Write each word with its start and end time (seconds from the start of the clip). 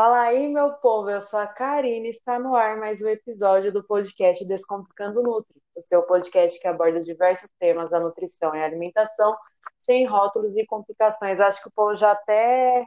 Fala 0.00 0.20
aí, 0.20 0.46
meu 0.46 0.74
povo, 0.74 1.10
eu 1.10 1.20
sou 1.20 1.40
a 1.40 1.46
Karine 1.48 2.06
e 2.06 2.10
está 2.12 2.38
no 2.38 2.54
ar 2.54 2.76
mais 2.76 3.02
um 3.02 3.08
episódio 3.08 3.72
do 3.72 3.82
podcast 3.82 4.46
Descomplicando 4.46 5.20
Nutri, 5.20 5.60
o 5.74 5.82
seu 5.82 6.04
podcast 6.04 6.60
que 6.60 6.68
aborda 6.68 7.00
diversos 7.00 7.50
temas 7.58 7.90
da 7.90 7.98
nutrição 7.98 8.54
e 8.54 8.62
alimentação, 8.62 9.36
sem 9.82 10.06
rótulos 10.06 10.56
e 10.56 10.64
complicações. 10.64 11.40
Acho 11.40 11.60
que 11.60 11.68
o 11.68 11.72
povo 11.72 11.96
já 11.96 12.12
até 12.12 12.86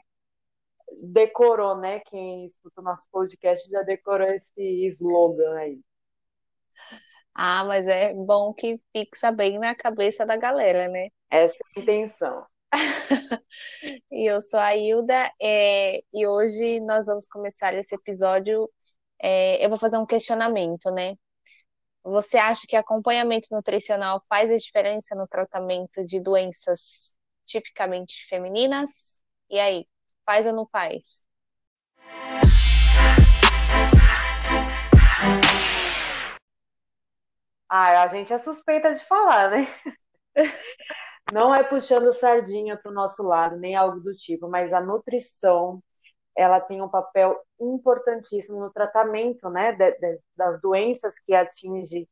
decorou, 1.04 1.76
né? 1.76 2.00
Quem 2.00 2.46
escuta 2.46 2.80
o 2.80 2.84
nosso 2.86 3.10
podcast 3.12 3.70
já 3.70 3.82
decorou 3.82 4.30
esse 4.30 4.88
slogan 4.88 5.54
aí. 5.58 5.82
Ah, 7.36 7.66
mas 7.66 7.90
é 7.90 8.14
bom 8.14 8.54
que 8.54 8.80
fixa 8.94 9.34
bem 9.34 9.60
na 9.60 9.76
cabeça 9.76 10.26
da 10.26 10.38
galera, 10.38 10.88
né? 10.88 11.10
Essa 11.30 11.58
é 11.58 11.80
a 11.80 11.84
intenção. 11.84 12.46
E 14.12 14.26
eu 14.30 14.42
sou 14.42 14.60
a 14.60 14.76
Hilda, 14.76 15.32
é, 15.42 16.02
e 16.14 16.28
hoje 16.28 16.80
nós 16.82 17.08
vamos 17.08 17.28
começar 17.28 17.74
esse 17.74 17.96
episódio. 17.96 18.70
é, 19.22 19.64
eu 19.64 19.70
vou 19.70 19.78
fazer 19.78 19.98
um 19.98 20.06
questionamento, 20.06 20.92
né? 20.92 21.16
Você 22.04 22.38
acha 22.38 22.66
que 22.68 22.76
acompanhamento 22.76 23.48
nutricional 23.52 24.24
faz 24.30 24.52
a 24.52 24.58
diferença 24.58 25.16
no 25.16 25.28
tratamento 25.28 26.06
de 26.06 26.20
doenças 26.20 27.16
tipicamente 27.46 28.26
femininas? 28.28 29.22
E 29.50 29.60
aí, 29.60 29.88
faz 30.26 30.46
ou 30.48 30.54
não 30.54 30.68
faz? 30.68 31.28
Ah, 37.70 38.04
a 38.04 38.08
gente 38.10 38.34
é 38.34 38.38
suspeita 38.38 38.94
de 38.94 39.04
falar, 39.06 39.52
né? 39.52 39.68
Não 41.32 41.54
é 41.56 41.64
puxando 41.64 42.14
sardinha 42.14 42.78
para 42.78 42.92
o 42.92 42.94
nosso 42.94 43.24
lado, 43.24 43.58
nem 43.58 43.76
algo 43.76 44.00
do 44.00 44.12
tipo, 44.14 44.50
mas 44.50 44.74
a 44.74 44.82
nutrição, 44.82 45.82
ela 46.36 46.60
tem 46.60 46.82
um 46.82 46.90
papel 46.90 47.40
importantíssimo 47.60 48.60
no 48.60 48.72
tratamento, 48.72 49.50
né, 49.50 49.72
de, 49.74 49.92
de, 50.00 50.20
das 50.36 50.62
doenças 50.62 51.20
que 51.20 51.34
atingem 51.34 52.08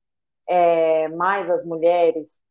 é, 0.47 1.07
mais 1.09 1.49
as 1.49 1.65
mulheres. 1.65 2.41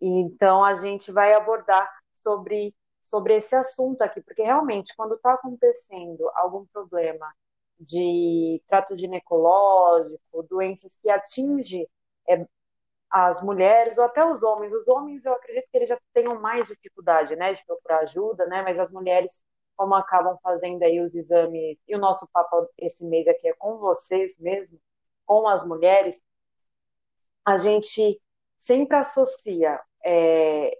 Então, 0.00 0.64
a 0.64 0.74
gente 0.74 1.12
vai 1.12 1.34
abordar 1.34 1.88
sobre, 2.14 2.74
sobre 3.02 3.36
esse 3.36 3.54
assunto 3.56 4.02
aqui, 4.02 4.20
porque 4.22 4.42
realmente, 4.42 4.94
quando 4.96 5.14
está 5.16 5.34
acontecendo 5.34 6.28
algum 6.34 6.66
problema 6.66 7.32
de 7.78 8.62
trato 8.68 8.96
ginecológico, 8.96 10.42
doenças 10.48 10.96
que 11.00 11.10
atingem 11.10 11.88
é, 12.28 12.46
as 13.10 13.42
mulheres 13.42 13.98
ou 13.98 14.04
até 14.04 14.24
os 14.24 14.42
homens. 14.42 14.72
Os 14.72 14.86
homens, 14.88 15.24
eu 15.24 15.32
acredito 15.32 15.68
que 15.70 15.76
eles 15.78 15.88
já 15.88 15.98
tenham 16.12 16.40
mais 16.40 16.66
dificuldade, 16.68 17.36
né, 17.36 17.52
de 17.52 17.64
procurar 17.64 18.00
ajuda, 18.00 18.46
né, 18.46 18.62
mas 18.62 18.78
as 18.78 18.90
mulheres, 18.90 19.42
como 19.76 19.94
acabam 19.94 20.38
fazendo 20.42 20.82
aí 20.82 21.00
os 21.00 21.14
exames, 21.14 21.78
e 21.86 21.96
o 21.96 21.98
nosso 21.98 22.28
papo 22.32 22.68
esse 22.78 23.04
mês 23.04 23.26
aqui 23.28 23.48
é 23.48 23.54
com 23.54 23.78
vocês 23.78 24.36
mesmo, 24.38 24.80
com 25.26 25.48
as 25.48 25.66
mulheres, 25.66 26.22
a 27.44 27.56
gente 27.58 28.20
sempre 28.58 28.96
associa 28.96 29.80
é, 30.04 30.78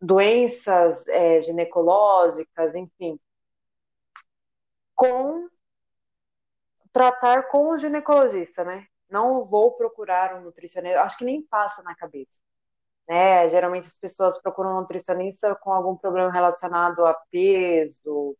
doenças 0.00 1.08
é, 1.08 1.40
ginecológicas, 1.40 2.74
enfim, 2.74 3.18
com 4.94 5.48
tratar 6.92 7.48
com 7.48 7.70
o 7.70 7.78
ginecologista, 7.78 8.64
né? 8.64 8.86
Não 9.08 9.44
vou 9.44 9.72
procurar 9.72 10.36
um 10.36 10.42
nutricionista, 10.42 11.02
acho 11.02 11.18
que 11.18 11.24
nem 11.24 11.42
passa 11.42 11.82
na 11.82 11.94
cabeça. 11.94 12.40
Né? 13.08 13.48
Geralmente 13.48 13.86
as 13.86 13.98
pessoas 13.98 14.40
procuram 14.40 14.72
um 14.72 14.80
nutricionista 14.80 15.54
com 15.56 15.72
algum 15.72 15.96
problema 15.96 16.32
relacionado 16.32 17.04
a 17.04 17.14
peso, 17.30 18.36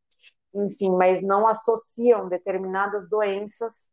enfim, 0.55 0.91
mas 0.91 1.23
não 1.23 1.47
associam 1.47 2.29
determinadas 2.29 3.09
doenças 3.09 3.89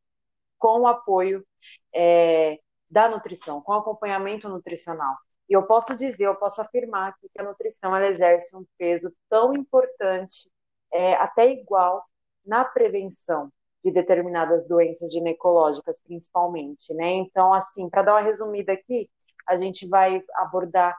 com 0.58 0.82
o 0.82 0.88
apoio 0.88 1.46
é, 1.94 2.60
da 2.90 3.10
nutrição, 3.10 3.62
com 3.62 3.74
acompanhamento 3.74 4.48
nutricional. 4.48 5.16
E 5.50 5.54
eu 5.54 5.64
posso 5.64 5.96
dizer, 5.96 6.26
eu 6.26 6.36
posso 6.36 6.62
afirmar 6.62 7.16
que 7.20 7.28
a 7.38 7.44
nutrição 7.44 7.96
ela 7.96 8.08
exerce 8.08 8.56
um 8.56 8.66
peso 8.78 9.14
tão 9.30 9.54
importante, 9.54 10.50
é, 10.94 11.14
até 11.16 11.52
igual, 11.52 12.06
na 12.46 12.64
prevenção 12.64 13.52
de 13.84 13.92
determinadas 13.92 14.68
doenças 14.68 15.12
ginecológicas, 15.12 16.00
principalmente, 16.02 16.94
né? 16.94 17.12
Então, 17.14 17.54
assim, 17.54 17.90
para 17.90 18.04
dar 18.04 18.14
uma 18.14 18.22
resumida 18.22 18.74
aqui, 18.74 19.10
a 19.48 19.58
gente 19.58 19.88
vai 19.88 20.22
abordar 20.36 20.98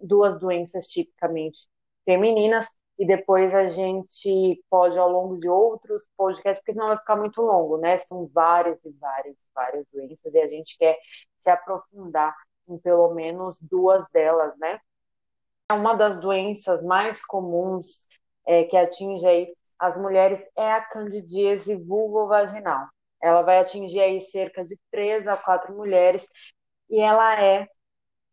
duas 0.00 0.38
doenças 0.38 0.86
tipicamente 0.86 1.66
femininas 2.04 2.68
e 2.98 3.06
depois 3.06 3.54
a 3.54 3.66
gente 3.66 4.62
pode, 4.70 4.98
ao 4.98 5.10
longo 5.10 5.38
de 5.38 5.48
outros 5.48 6.08
podcasts, 6.16 6.60
porque 6.60 6.72
senão 6.72 6.88
vai 6.88 6.98
ficar 6.98 7.16
muito 7.16 7.42
longo, 7.42 7.76
né? 7.78 7.98
São 7.98 8.26
várias 8.32 8.78
e 8.84 8.90
várias, 8.92 9.36
várias 9.54 9.86
doenças 9.92 10.32
e 10.32 10.38
a 10.38 10.46
gente 10.46 10.78
quer 10.78 10.98
se 11.38 11.50
aprofundar 11.50 12.34
em 12.68 12.78
pelo 12.78 13.12
menos 13.14 13.58
duas 13.60 14.06
delas, 14.12 14.56
né? 14.58 14.78
Uma 15.72 15.94
das 15.94 16.20
doenças 16.20 16.84
mais 16.84 17.24
comuns 17.24 18.06
é, 18.46 18.64
que 18.64 18.76
atinge 18.76 19.26
aí 19.26 19.52
as 19.78 19.96
mulheres 19.96 20.48
é 20.56 20.72
a 20.72 20.80
candidíase 20.80 21.76
vulvovaginal. 21.76 22.86
Ela 23.22 23.42
vai 23.42 23.58
atingir 23.58 24.00
aí 24.00 24.20
cerca 24.20 24.64
de 24.64 24.78
3 24.90 25.26
a 25.26 25.36
4 25.36 25.74
mulheres 25.74 26.28
e 26.90 27.00
ela 27.00 27.40
é 27.40 27.68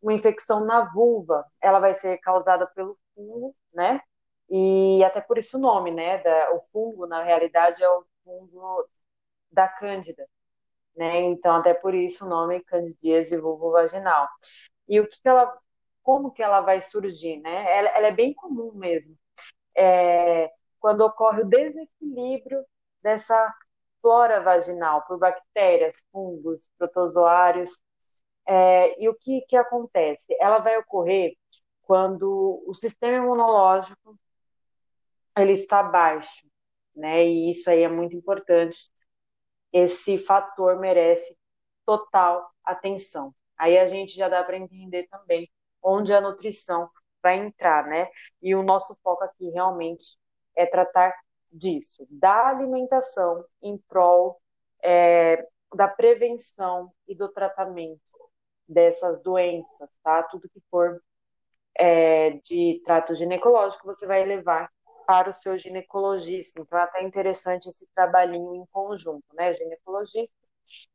uma 0.02 0.12
infecção 0.14 0.64
na 0.64 0.84
vulva. 0.92 1.44
Ela 1.60 1.80
vai 1.80 1.94
ser 1.94 2.18
causada 2.18 2.66
pelo 2.68 2.98
fungo, 3.14 3.56
né? 3.72 4.00
E 4.50 5.02
até 5.04 5.20
por 5.20 5.38
isso 5.38 5.58
o 5.58 5.60
nome, 5.60 5.90
né? 5.90 6.18
Da, 6.18 6.52
o 6.54 6.62
fungo, 6.72 7.06
na 7.06 7.22
realidade, 7.22 7.82
é 7.82 7.88
o 7.88 8.04
fungo 8.24 8.86
da 9.50 9.68
cândida, 9.68 10.28
né? 10.96 11.20
Então, 11.22 11.56
até 11.56 11.74
por 11.74 11.94
isso 11.94 12.26
o 12.26 12.28
nome 12.28 12.60
candidíase 12.64 13.36
vulvovaginal. 13.38 14.28
E 14.88 15.00
o 15.00 15.08
que, 15.08 15.20
que 15.22 15.28
ela, 15.28 15.56
como 16.02 16.32
que 16.32 16.42
ela 16.42 16.60
vai 16.60 16.80
surgir, 16.82 17.38
né? 17.40 17.78
Ela, 17.78 17.88
ela 17.90 18.06
é 18.08 18.12
bem 18.12 18.34
comum 18.34 18.72
mesmo. 18.74 19.16
É, 19.76 20.50
quando 20.82 21.02
ocorre 21.02 21.42
o 21.42 21.48
desequilíbrio 21.48 22.64
dessa 23.02 23.54
flora 24.02 24.40
vaginal 24.42 25.06
por 25.06 25.18
bactérias, 25.18 26.04
fungos, 26.12 26.68
protozoários. 26.76 27.80
É, 28.46 29.00
e 29.02 29.08
o 29.08 29.14
que, 29.14 29.42
que 29.48 29.56
acontece? 29.56 30.26
Ela 30.40 30.58
vai 30.58 30.76
ocorrer 30.78 31.36
quando 31.82 32.62
o 32.66 32.74
sistema 32.74 33.16
imunológico 33.18 34.18
ele 35.38 35.52
está 35.52 35.82
baixo, 35.82 36.46
né? 36.94 37.24
E 37.24 37.50
isso 37.50 37.70
aí 37.70 37.82
é 37.82 37.88
muito 37.88 38.16
importante. 38.16 38.90
Esse 39.72 40.18
fator 40.18 40.78
merece 40.80 41.36
total 41.86 42.50
atenção. 42.64 43.34
Aí 43.56 43.78
a 43.78 43.88
gente 43.88 44.14
já 44.14 44.28
dá 44.28 44.44
para 44.44 44.58
entender 44.58 45.06
também 45.08 45.50
onde 45.82 46.12
a 46.12 46.20
nutrição 46.20 46.90
vai 47.22 47.36
entrar, 47.36 47.86
né? 47.86 48.08
E 48.42 48.54
o 48.54 48.62
nosso 48.62 48.96
foco 49.02 49.24
aqui 49.24 49.48
realmente 49.50 50.18
é 50.56 50.66
tratar 50.66 51.14
disso, 51.50 52.06
da 52.10 52.48
alimentação 52.48 53.44
em 53.62 53.76
prol 53.88 54.40
é, 54.82 55.46
da 55.74 55.88
prevenção 55.88 56.92
e 57.06 57.14
do 57.14 57.28
tratamento 57.28 58.00
dessas 58.68 59.20
doenças, 59.20 59.90
tá? 60.02 60.22
Tudo 60.24 60.48
que 60.48 60.60
for 60.70 61.02
é, 61.78 62.30
de 62.44 62.80
trato 62.84 63.14
ginecológico, 63.14 63.86
você 63.86 64.06
vai 64.06 64.24
levar 64.24 64.70
para 65.06 65.30
o 65.30 65.32
seu 65.32 65.56
ginecologista. 65.56 66.60
Então, 66.60 66.78
é 66.78 66.82
até 66.82 67.02
interessante 67.02 67.68
esse 67.68 67.86
trabalhinho 67.94 68.54
em 68.54 68.66
conjunto, 68.72 69.24
né? 69.34 69.52
Ginecologista 69.52 70.32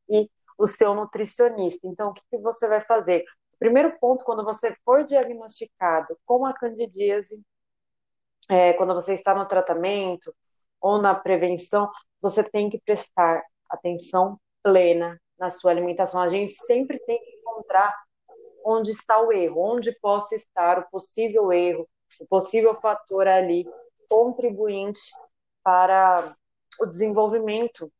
e 0.09 0.29
o 0.57 0.67
seu 0.67 0.93
nutricionista. 0.95 1.87
Então, 1.87 2.09
o 2.09 2.13
que, 2.13 2.21
que 2.29 2.37
você 2.37 2.67
vai 2.67 2.81
fazer? 2.81 3.23
primeiro 3.59 3.97
ponto, 3.99 4.23
quando 4.23 4.43
você 4.43 4.75
for 4.85 5.03
diagnosticado 5.03 6.17
com 6.25 6.45
a 6.45 6.53
candidíase, 6.53 7.41
é, 8.49 8.73
quando 8.73 8.93
você 8.93 9.13
está 9.13 9.33
no 9.35 9.47
tratamento 9.47 10.33
ou 10.79 11.01
na 11.01 11.13
prevenção, 11.13 11.89
você 12.21 12.43
tem 12.43 12.69
que 12.69 12.79
prestar 12.79 13.43
atenção 13.69 14.39
plena 14.63 15.19
na 15.37 15.51
sua 15.51 15.71
alimentação. 15.71 16.21
A 16.21 16.27
gente 16.27 16.51
sempre 16.51 16.99
tem 16.99 17.17
que 17.19 17.31
encontrar 17.37 17.93
onde 18.65 18.91
está 18.91 19.19
o 19.21 19.31
erro, 19.31 19.61
onde 19.61 19.97
possa 19.99 20.35
estar 20.35 20.79
o 20.79 20.89
possível 20.89 21.51
erro, 21.51 21.87
o 22.19 22.27
possível 22.27 22.73
fator 22.75 23.27
ali 23.27 23.65
contribuinte 24.09 25.01
para 25.63 26.35
o 26.79 26.85
desenvolvimento 26.85 27.91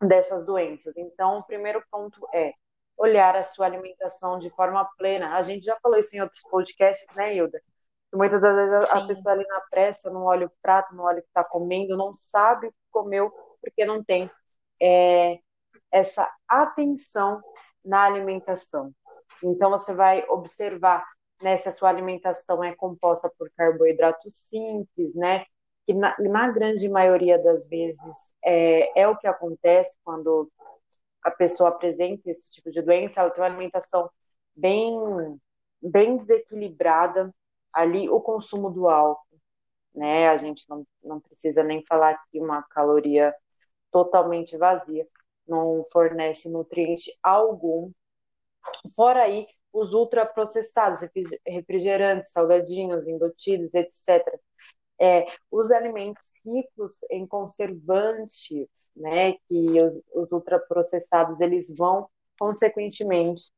dessas 0.00 0.44
doenças. 0.44 0.96
Então, 0.96 1.38
o 1.38 1.44
primeiro 1.44 1.82
ponto 1.90 2.26
é 2.34 2.52
olhar 2.96 3.34
a 3.36 3.44
sua 3.44 3.66
alimentação 3.66 4.38
de 4.38 4.50
forma 4.50 4.84
plena. 4.96 5.36
A 5.36 5.42
gente 5.42 5.64
já 5.64 5.76
falou 5.82 5.98
isso 5.98 6.14
em 6.14 6.20
outros 6.20 6.42
podcasts, 6.50 7.06
né, 7.16 7.34
Hilda? 7.34 7.62
Muitas 8.12 8.40
das 8.40 8.54
vezes 8.54 8.90
a, 8.90 8.98
a 8.98 9.06
pessoa 9.06 9.32
ali 9.34 9.46
na 9.46 9.60
pressa 9.70 10.10
não 10.10 10.24
olha 10.24 10.46
o 10.46 10.52
prato, 10.60 10.94
não 10.94 11.04
olha 11.04 11.18
o 11.18 11.22
que 11.22 11.28
está 11.28 11.42
comendo, 11.42 11.96
não 11.96 12.14
sabe 12.14 12.68
o 12.68 12.70
que 12.70 12.78
comeu, 12.90 13.32
porque 13.60 13.84
não 13.84 14.02
tem 14.04 14.30
é, 14.80 15.38
essa 15.90 16.30
atenção 16.48 17.40
na 17.84 18.04
alimentação. 18.04 18.92
Então 19.42 19.70
você 19.70 19.94
vai 19.94 20.24
observar 20.28 21.04
né, 21.42 21.56
se 21.56 21.68
a 21.68 21.72
sua 21.72 21.88
alimentação 21.88 22.62
é 22.62 22.74
composta 22.74 23.32
por 23.38 23.50
carboidratos 23.56 24.34
simples, 24.34 25.14
né? 25.14 25.44
que 25.86 25.94
na, 25.94 26.16
na 26.18 26.50
grande 26.50 26.88
maioria 26.88 27.38
das 27.38 27.66
vezes 27.68 28.34
é, 28.44 29.02
é 29.02 29.08
o 29.08 29.16
que 29.16 29.26
acontece 29.26 29.98
quando 30.04 30.50
a 31.22 31.30
pessoa 31.30 31.70
apresenta 31.70 32.30
esse 32.30 32.50
tipo 32.50 32.70
de 32.70 32.82
doença, 32.82 33.20
ela 33.20 33.30
tem 33.30 33.42
uma 33.42 33.48
alimentação 33.48 34.10
bem, 34.54 34.92
bem 35.80 36.16
desequilibrada, 36.16 37.32
ali 37.74 38.08
o 38.08 38.20
consumo 38.20 38.70
do 38.70 38.88
álcool, 38.88 39.38
né? 39.94 40.28
A 40.28 40.36
gente 40.36 40.68
não, 40.68 40.86
não 41.02 41.20
precisa 41.20 41.62
nem 41.62 41.84
falar 41.86 42.18
que 42.30 42.40
uma 42.40 42.62
caloria 42.62 43.34
totalmente 43.90 44.56
vazia 44.56 45.06
não 45.46 45.84
fornece 45.92 46.50
nutriente 46.50 47.10
algum. 47.22 47.90
Fora 48.94 49.22
aí, 49.24 49.46
os 49.72 49.92
ultraprocessados, 49.94 51.00
refrigerantes, 51.46 52.32
salgadinhos, 52.32 53.08
embutidos, 53.08 53.74
etc. 53.74 54.22
É, 55.00 55.26
os 55.50 55.70
alimentos 55.70 56.40
ricos 56.44 57.02
em 57.10 57.26
conservantes, 57.26 58.90
né, 58.94 59.32
que 59.48 59.66
os, 59.80 60.02
os 60.14 60.32
ultraprocessados 60.32 61.40
eles 61.40 61.74
vão 61.74 62.08
consequentemente 62.38 63.50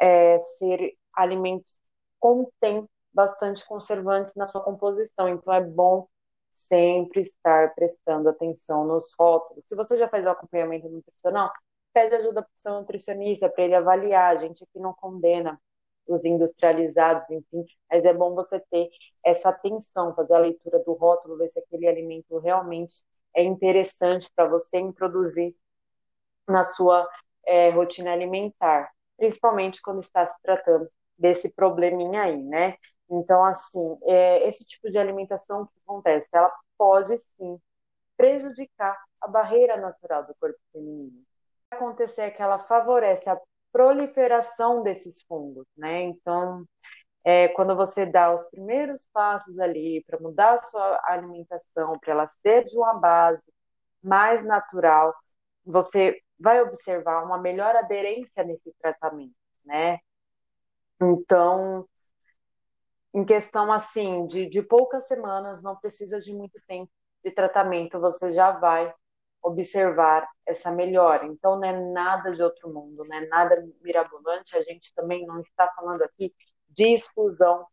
é, 0.00 0.40
ser 0.58 0.96
alimentos 1.14 1.80
contêm 2.18 2.88
bastante 3.12 3.66
conservantes 3.66 4.34
na 4.34 4.44
sua 4.44 4.62
composição. 4.62 5.28
Então 5.28 5.52
é 5.52 5.60
bom 5.60 6.06
sempre 6.52 7.20
estar 7.20 7.74
prestando 7.74 8.28
atenção 8.28 8.84
nos 8.84 9.14
rótulos. 9.18 9.64
Se 9.66 9.76
você 9.76 9.96
já 9.96 10.08
faz 10.08 10.24
o 10.24 10.30
acompanhamento 10.30 10.88
nutricional, 10.88 11.50
pede 11.92 12.14
ajuda 12.14 12.42
para 12.42 12.50
o 12.50 12.60
seu 12.60 12.72
nutricionista 12.74 13.48
para 13.48 13.64
ele 13.64 13.74
avaliar. 13.74 14.34
A 14.34 14.36
gente 14.36 14.64
aqui 14.64 14.78
não 14.78 14.92
condena 14.94 15.60
os 16.06 16.24
industrializados, 16.24 17.30
enfim, 17.30 17.64
mas 17.90 18.04
é 18.04 18.12
bom 18.12 18.34
você 18.34 18.58
ter 18.58 18.88
essa 19.24 19.50
atenção, 19.50 20.14
fazer 20.14 20.34
a 20.34 20.38
leitura 20.38 20.80
do 20.80 20.92
rótulo, 20.92 21.36
ver 21.36 21.48
se 21.48 21.60
aquele 21.60 21.86
alimento 21.86 22.38
realmente 22.38 23.04
é 23.34 23.44
interessante 23.44 24.28
para 24.34 24.48
você 24.48 24.78
introduzir 24.78 25.54
na 26.48 26.64
sua 26.64 27.08
é, 27.46 27.70
rotina 27.70 28.12
alimentar, 28.12 28.90
principalmente 29.16 29.80
quando 29.80 30.00
está 30.00 30.26
se 30.26 30.34
tratando 30.42 30.88
desse 31.16 31.52
probleminha 31.54 32.22
aí, 32.22 32.42
né? 32.42 32.74
Então, 33.10 33.44
assim, 33.44 33.98
é, 34.04 34.46
esse 34.46 34.64
tipo 34.64 34.90
de 34.90 34.98
alimentação 34.98 35.66
que 35.66 35.72
acontece, 35.84 36.28
ela 36.32 36.52
pode 36.78 37.18
sim 37.18 37.60
prejudicar 38.16 38.96
a 39.20 39.26
barreira 39.26 39.76
natural 39.76 40.26
do 40.26 40.34
corpo 40.36 40.58
feminino. 40.72 41.22
Acontecer 41.70 42.22
é 42.22 42.30
que 42.30 42.42
ela 42.42 42.58
favorece 42.58 43.28
a 43.28 43.40
proliferação 43.72 44.82
desses 44.82 45.22
fungos, 45.24 45.66
né? 45.76 46.02
Então, 46.02 46.64
é, 47.24 47.48
quando 47.48 47.76
você 47.76 48.06
dá 48.06 48.32
os 48.34 48.44
primeiros 48.46 49.06
passos 49.12 49.58
ali 49.58 50.04
para 50.06 50.18
mudar 50.20 50.54
a 50.54 50.58
sua 50.58 51.00
alimentação, 51.04 51.98
para 51.98 52.12
ela 52.12 52.28
ser 52.28 52.64
de 52.64 52.76
uma 52.76 52.94
base 52.94 53.42
mais 54.02 54.44
natural, 54.44 55.14
você 55.64 56.20
vai 56.38 56.60
observar 56.62 57.24
uma 57.24 57.38
melhor 57.38 57.76
aderência 57.76 58.42
nesse 58.44 58.72
tratamento, 58.80 59.34
né? 59.64 59.98
Então, 61.00 61.86
em 63.14 63.24
questão 63.24 63.72
assim 63.72 64.26
de, 64.26 64.46
de 64.48 64.62
poucas 64.62 65.06
semanas, 65.06 65.62
não 65.62 65.76
precisa 65.76 66.20
de 66.20 66.32
muito 66.32 66.60
tempo 66.66 66.90
de 67.24 67.30
tratamento, 67.30 68.00
você 68.00 68.32
já 68.32 68.50
vai 68.52 68.92
observar 69.42 70.28
essa 70.46 70.70
melhora. 70.70 71.26
Então, 71.26 71.58
não 71.58 71.64
é 71.68 71.72
nada 71.92 72.32
de 72.32 72.42
outro 72.42 72.72
mundo, 72.72 73.02
não 73.08 73.16
é 73.16 73.26
nada 73.26 73.66
mirabolante. 73.82 74.56
A 74.56 74.62
gente 74.62 74.94
também 74.94 75.26
não 75.26 75.40
está 75.40 75.68
falando 75.74 76.02
aqui 76.02 76.34
de 76.68 76.94
exclusão 76.94 77.66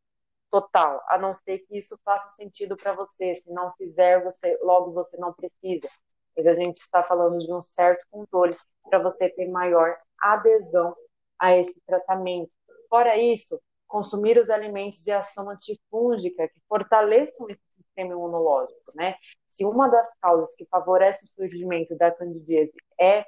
total, 0.49 1.03
a 1.07 1.17
não 1.17 1.35
ser 1.35 1.59
que 1.59 1.77
isso 1.77 1.99
faça 2.03 2.29
sentido 2.29 2.77
para 2.77 2.93
você. 2.93 3.35
Se 3.35 3.51
não 3.53 3.73
fizer, 3.73 4.23
você 4.23 4.57
logo 4.63 4.93
você 4.93 5.17
não 5.17 5.33
precisa. 5.33 5.89
Mas 6.35 6.47
a 6.47 6.53
gente 6.53 6.77
está 6.77 7.03
falando 7.03 7.37
de 7.39 7.51
um 7.53 7.63
certo 7.63 8.05
controle 8.09 8.57
para 8.89 8.99
você 8.99 9.29
ter 9.29 9.47
maior 9.49 9.97
adesão 10.19 10.95
a 11.39 11.55
esse 11.55 11.81
tratamento. 11.85 12.51
Fora 12.89 13.17
isso, 13.17 13.61
consumir 13.87 14.37
os 14.37 14.49
alimentos 14.49 15.03
de 15.03 15.11
ação 15.11 15.49
antifúngica 15.49 16.47
que 16.47 16.59
fortaleçam 16.67 17.49
esse 17.49 17.61
sistema 17.77 18.13
imunológico, 18.13 18.91
né? 18.95 19.15
Se 19.47 19.65
uma 19.65 19.87
das 19.87 20.13
causas 20.19 20.53
que 20.55 20.65
favorece 20.65 21.25
o 21.25 21.29
surgimento 21.29 21.95
da 21.97 22.11
candidíase 22.11 22.73
é 22.99 23.25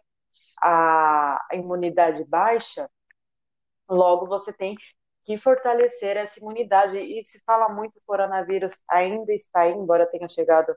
a 0.62 1.48
imunidade 1.54 2.24
baixa, 2.26 2.90
logo 3.90 4.28
você 4.28 4.54
tem 4.54 4.76
que 5.24 5.38
fortalecer 5.38 6.18
essa 6.18 6.40
imunidade. 6.40 6.98
E 6.98 7.24
se 7.26 7.42
fala 7.46 7.70
muito 7.70 7.94
que 7.94 8.00
o 8.00 8.04
coronavírus 8.06 8.84
ainda 8.88 9.34
está 9.34 9.62
aí, 9.62 9.72
embora 9.72 10.06
tenha 10.06 10.28
chegado 10.28 10.76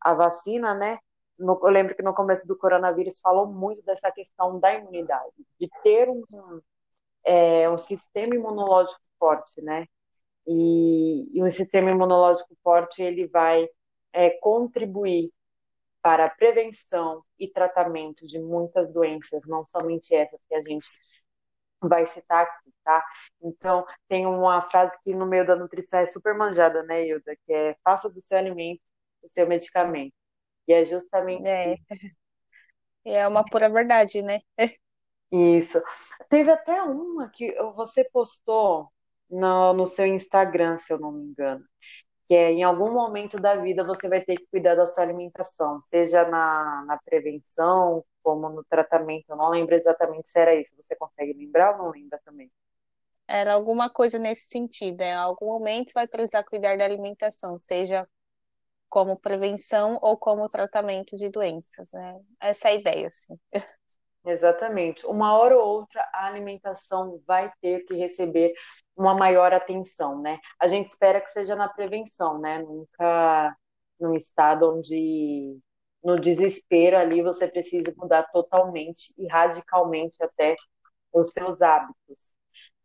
a 0.00 0.14
vacina, 0.14 0.74
né? 0.74 0.98
No, 1.38 1.58
eu 1.62 1.70
lembro 1.70 1.94
que 1.94 2.02
no 2.02 2.14
começo 2.14 2.46
do 2.46 2.56
coronavírus 2.56 3.20
falou 3.20 3.46
muito 3.46 3.82
dessa 3.82 4.10
questão 4.12 4.58
da 4.60 4.74
imunidade, 4.74 5.32
de 5.58 5.68
ter 5.82 6.08
um, 6.08 6.22
é, 7.24 7.68
um 7.70 7.78
sistema 7.78 8.34
imunológico 8.34 9.02
forte, 9.18 9.60
né? 9.62 9.86
E, 10.46 11.28
e 11.36 11.42
um 11.42 11.50
sistema 11.50 11.90
imunológico 11.90 12.56
forte 12.62 13.02
ele 13.02 13.26
vai 13.28 13.68
é, 14.12 14.30
contribuir 14.30 15.30
para 16.02 16.26
a 16.26 16.30
prevenção 16.30 17.22
e 17.38 17.46
tratamento 17.48 18.26
de 18.26 18.40
muitas 18.40 18.88
doenças, 18.88 19.42
não 19.46 19.66
somente 19.68 20.14
essas 20.14 20.40
que 20.48 20.54
a 20.54 20.62
gente 20.62 20.88
vai 21.82 22.06
citar 22.06 22.44
aqui, 22.44 22.72
tá? 22.84 23.04
Então, 23.42 23.86
tem 24.08 24.26
uma 24.26 24.60
frase 24.62 24.98
que 25.02 25.14
no 25.14 25.26
meio 25.26 25.46
da 25.46 25.56
nutrição 25.56 26.00
é 26.00 26.06
super 26.06 26.34
manjada, 26.34 26.82
né, 26.84 27.06
Hilda? 27.06 27.36
Que 27.46 27.52
é, 27.52 27.76
faça 27.84 28.08
do 28.10 28.20
seu 28.20 28.38
alimento 28.38 28.80
o 29.22 29.28
seu 29.28 29.46
medicamento. 29.46 30.14
E 30.66 30.72
é 30.72 30.84
justamente 30.84 31.46
é. 31.48 31.74
É 33.04 33.26
uma 33.26 33.44
pura 33.44 33.68
verdade, 33.68 34.22
né? 34.22 34.40
Isso. 35.32 35.80
Teve 36.28 36.50
até 36.50 36.82
uma 36.82 37.28
que 37.28 37.54
você 37.74 38.04
postou 38.04 38.90
no, 39.30 39.72
no 39.72 39.86
seu 39.86 40.06
Instagram, 40.06 40.76
se 40.78 40.92
eu 40.92 40.98
não 40.98 41.12
me 41.12 41.22
engano, 41.24 41.64
que 42.26 42.34
é 42.34 42.50
em 42.50 42.62
algum 42.62 42.92
momento 42.92 43.38
da 43.38 43.56
vida 43.56 43.84
você 43.84 44.08
vai 44.08 44.20
ter 44.20 44.36
que 44.36 44.46
cuidar 44.46 44.74
da 44.74 44.86
sua 44.86 45.04
alimentação, 45.04 45.80
seja 45.80 46.24
na, 46.28 46.84
na 46.86 46.98
prevenção, 46.98 48.04
como 48.22 48.48
no 48.48 48.64
tratamento. 48.64 49.26
Eu 49.28 49.36
não 49.36 49.50
lembro 49.50 49.74
exatamente 49.74 50.28
se 50.28 50.38
era 50.38 50.54
isso. 50.54 50.74
Você 50.76 50.94
consegue 50.96 51.32
lembrar 51.32 51.72
ou 51.72 51.84
não 51.84 51.90
lembra 51.90 52.20
também? 52.24 52.50
Era 53.26 53.54
alguma 53.54 53.88
coisa 53.88 54.18
nesse 54.18 54.48
sentido. 54.48 55.00
Em 55.00 55.14
algum 55.14 55.46
momento 55.46 55.92
vai 55.94 56.06
precisar 56.06 56.44
cuidar 56.44 56.76
da 56.76 56.84
alimentação, 56.84 57.56
seja 57.56 58.06
como 58.88 59.16
prevenção 59.16 59.98
ou 60.02 60.16
como 60.16 60.48
tratamento 60.48 61.16
de 61.16 61.28
doenças. 61.30 61.92
Né? 61.92 62.20
Essa 62.40 62.68
é 62.68 62.70
a 62.72 62.74
ideia, 62.74 63.06
assim. 63.06 63.38
Exatamente. 64.24 65.06
Uma 65.06 65.36
hora 65.38 65.56
ou 65.56 65.66
outra 65.66 66.02
a 66.12 66.26
alimentação 66.26 67.18
vai 67.26 67.50
ter 67.62 67.84
que 67.86 67.94
receber 67.94 68.52
uma 68.96 69.14
maior 69.14 69.52
atenção, 69.52 70.20
né? 70.20 70.38
A 70.58 70.68
gente 70.68 70.88
espera 70.88 71.20
que 71.20 71.30
seja 71.30 71.56
na 71.56 71.68
prevenção, 71.68 72.38
né? 72.38 72.58
Nunca 72.62 73.56
num 73.98 74.14
estado 74.14 74.70
onde 74.76 75.58
no 76.02 76.18
desespero 76.20 76.96
ali 76.98 77.22
você 77.22 77.48
precisa 77.48 77.92
mudar 77.96 78.24
totalmente 78.24 79.12
e 79.18 79.26
radicalmente 79.26 80.22
até 80.22 80.54
os 81.12 81.32
seus 81.32 81.62
hábitos, 81.62 82.34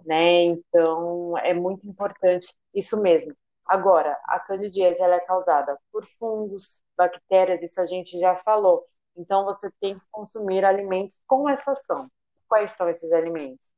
né? 0.06 0.44
Então 0.44 1.38
é 1.39 1.54
muito 1.54 1.88
importante 1.88 2.48
isso 2.74 3.01
mesmo. 3.01 3.36
Agora, 3.65 4.18
a 4.25 4.39
candidíase 4.39 5.01
ela 5.01 5.15
é 5.15 5.20
causada 5.22 5.77
por 5.92 6.06
fungos, 6.20 6.84
bactérias, 6.98 7.63
isso 7.63 7.82
a 7.82 7.86
gente 7.86 8.20
já 8.20 8.36
falou. 8.38 8.86
Então, 9.17 9.45
você 9.45 9.69
tem 9.79 9.98
que 9.98 10.05
consumir 10.12 10.65
alimentos 10.65 11.19
com 11.27 11.50
essa 11.50 11.72
ação. 11.74 12.10
Quais 12.48 12.72
são 12.72 12.89
esses 12.89 13.12
alimentos? 13.12 13.72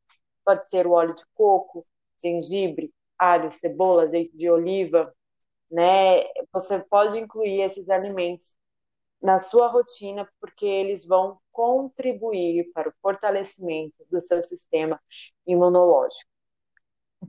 Pode 0.46 0.67
ser 0.70 0.88
o 0.88 0.91
óleo 0.91 1.15
de 1.15 1.24
coco, 1.34 1.86
gengibre, 2.22 2.94
alho, 3.17 3.51
cebola, 3.51 4.03
azeite 4.03 4.36
de 4.38 4.50
oliva, 4.50 5.13
né? 5.72 6.24
Você 6.53 6.79
pode 6.79 7.20
incluir 7.20 7.62
esses 7.62 7.89
alimentos 7.89 8.56
na 9.22 9.39
sua 9.39 9.67
rotina, 9.67 10.29
porque 10.39 10.65
eles 10.65 11.06
vão 11.06 11.39
contribuir 11.51 12.72
para 12.74 12.89
o 12.89 12.94
fortalecimento 13.01 13.96
do 14.12 14.22
seu 14.22 14.44
sistema 14.44 15.00
imunológico. 15.48 16.29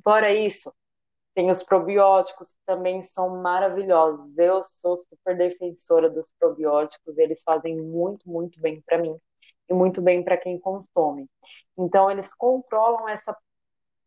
Fora 0.02 0.32
isso, 0.32 0.72
tem 1.38 1.52
os 1.52 1.62
probióticos, 1.62 2.50
que 2.50 2.58
também 2.66 3.00
são 3.00 3.40
maravilhosos. 3.40 4.36
Eu 4.36 4.64
sou 4.64 4.98
super 5.08 5.36
defensora 5.36 6.10
dos 6.10 6.32
probióticos, 6.32 7.16
eles 7.16 7.44
fazem 7.44 7.80
muito, 7.80 8.28
muito 8.28 8.60
bem 8.60 8.80
para 8.80 8.98
mim 8.98 9.16
e 9.68 9.72
muito 9.72 10.02
bem 10.02 10.24
para 10.24 10.36
quem 10.36 10.58
consome. 10.58 11.30
Então, 11.76 12.10
eles 12.10 12.34
controlam 12.34 13.08
essa 13.08 13.36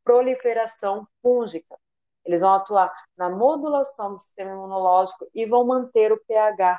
proliferação 0.04 1.08
fúngica. 1.22 1.78
Eles 2.26 2.42
vão 2.42 2.54
atuar 2.54 2.92
na 3.16 3.30
modulação 3.30 4.12
do 4.12 4.18
sistema 4.18 4.52
imunológico 4.52 5.26
e 5.34 5.46
vão 5.46 5.66
manter 5.66 6.12
o 6.12 6.22
pH 6.28 6.78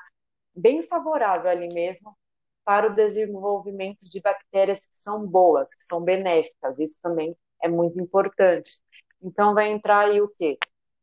bem 0.55 0.83
favorável 0.83 1.51
ali 1.51 1.73
mesmo 1.73 2.15
para 2.63 2.89
o 2.89 2.95
desenvolvimento 2.95 4.07
de 4.07 4.21
bactérias 4.21 4.85
que 4.85 4.99
são 4.99 5.27
boas, 5.27 5.75
que 5.75 5.85
são 5.87 6.03
benéficas. 6.03 6.79
Isso 6.79 6.99
também 7.01 7.35
é 7.63 7.69
muito 7.69 7.99
importante. 7.99 8.83
Então 9.23 9.55
vai 9.55 9.69
entrar 9.71 10.09
aí 10.09 10.21
o 10.21 10.29
quê? 10.29 10.59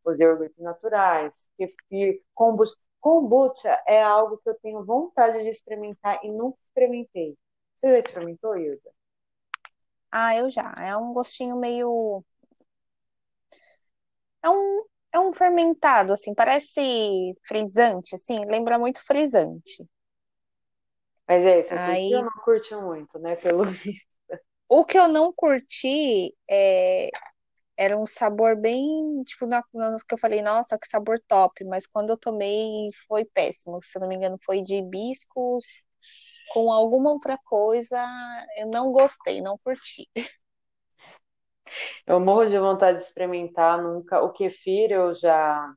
Os 0.06 0.20
iogurtes 0.20 0.58
naturais, 0.60 1.50
kefir, 1.58 2.22
Kombucha 3.02 3.82
é 3.88 4.02
algo 4.04 4.38
que 4.40 4.50
eu 4.50 4.56
tenho 4.62 4.84
vontade 4.86 5.42
de 5.44 5.50
experimentar 5.50 6.20
e 6.24 6.32
nunca 6.32 6.58
experimentei. 6.64 7.38
Você 7.76 7.92
já 7.94 8.00
experimentou, 8.00 8.58
Hilda? 8.58 8.92
Ah, 10.12 10.36
eu 10.36 10.50
já. 10.50 10.74
É 10.80 10.96
um 10.98 11.14
gostinho 11.14 11.56
meio. 11.58 12.24
É 14.44 14.50
um, 14.50 14.84
é 15.14 15.20
um 15.20 15.32
fermentado, 15.34 16.12
assim, 16.14 16.34
parece 16.34 17.34
frisante, 17.48 18.16
assim, 18.16 18.40
lembra 18.46 18.78
muito 18.80 19.02
frisante. 19.06 19.84
Mas 21.28 21.46
é 21.46 21.60
isso, 21.62 21.74
Aí, 21.74 22.12
eu 22.14 22.24
não 22.24 22.32
curti 22.44 22.76
muito, 22.76 23.18
né? 23.20 23.36
Pelo 23.36 23.64
visto. 23.66 24.08
o 24.68 24.86
que 24.86 24.98
eu 24.98 25.08
não 25.08 25.34
curti 25.34 26.36
é, 26.50 27.10
era 27.80 27.98
um 28.00 28.06
sabor 28.08 28.58
bem, 28.58 29.24
tipo, 29.26 29.48
na, 29.48 29.64
na- 29.74 29.98
que 30.08 30.14
eu 30.16 30.20
falei, 30.20 30.42
nossa, 30.44 30.80
que 30.80 30.88
sabor 30.90 31.20
top, 31.28 31.64
mas 31.66 31.88
quando 31.88 32.12
eu 32.12 32.18
tomei 32.18 32.92
foi 33.08 33.26
péssimo. 33.26 33.82
Se 33.84 33.98
eu 33.98 34.02
não 34.02 34.10
me 34.10 34.16
engano, 34.18 34.38
foi 34.46 34.64
de 34.64 34.76
hibiscos 34.78 35.66
com 36.54 36.72
alguma 36.72 37.12
outra 37.12 37.38
coisa, 37.46 37.98
eu 38.58 38.68
não 38.70 38.92
gostei, 38.92 39.42
não 39.42 39.58
curti. 39.60 40.10
Eu 42.06 42.20
morro 42.20 42.46
de 42.46 42.58
vontade 42.60 42.98
de 42.98 43.04
experimentar 43.06 43.82
nunca. 43.82 44.22
O 44.22 44.32
kefir 44.32 44.92
eu 44.92 45.14
já 45.16 45.74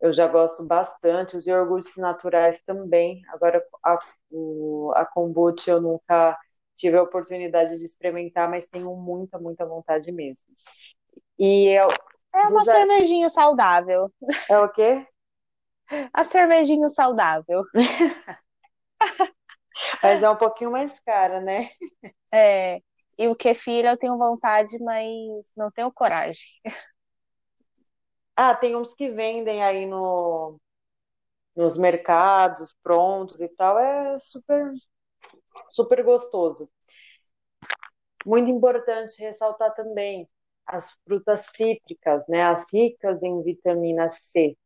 eu 0.00 0.12
já 0.12 0.26
gosto 0.28 0.64
bastante, 0.66 1.36
os 1.36 1.46
iogurtes 1.46 1.96
naturais 1.96 2.62
também. 2.62 3.22
Agora 3.28 3.64
a, 3.84 3.98
o, 4.30 4.92
a 4.94 5.04
kombucha 5.06 5.70
eu 5.72 5.80
nunca 5.80 6.38
tive 6.74 6.96
a 6.98 7.02
oportunidade 7.02 7.78
de 7.78 7.84
experimentar, 7.84 8.48
mas 8.50 8.68
tenho 8.68 8.94
muita, 8.96 9.38
muita 9.38 9.64
vontade 9.66 10.10
mesmo. 10.12 10.46
E 11.38 11.68
é, 11.70 11.82
É 12.34 12.48
uma 12.48 12.64
dos, 12.64 12.66
cervejinha 12.66 13.30
saudável. 13.30 14.10
é 14.48 14.58
o 14.58 14.68
quê? 14.72 15.06
A 16.14 16.24
cervejinha 16.24 16.88
saudável. 16.88 17.62
Mas 20.02 20.22
é 20.22 20.30
um 20.30 20.36
pouquinho 20.36 20.70
mais 20.70 21.00
cara, 21.00 21.40
né? 21.40 21.70
É, 22.32 22.80
e 23.18 23.28
o 23.28 23.36
kefir 23.36 23.84
eu 23.84 23.96
tenho 23.96 24.18
vontade, 24.18 24.78
mas 24.82 25.52
não 25.56 25.70
tenho 25.70 25.92
coragem. 25.92 26.42
Ah, 28.36 28.54
tem 28.54 28.74
uns 28.76 28.94
que 28.94 29.10
vendem 29.10 29.62
aí 29.62 29.86
no, 29.86 30.58
nos 31.56 31.78
mercados 31.78 32.74
prontos 32.82 33.40
e 33.40 33.48
tal. 33.50 33.78
É 33.78 34.18
super, 34.20 34.72
super 35.70 36.02
gostoso. 36.02 36.68
Muito 38.24 38.50
importante 38.50 39.20
ressaltar 39.22 39.74
também 39.74 40.28
as 40.66 40.98
frutas 41.04 41.46
cítricas, 41.54 42.26
né? 42.28 42.42
As 42.42 42.72
ricas 42.72 43.22
em 43.22 43.42
vitamina 43.42 44.08
C. 44.10 44.56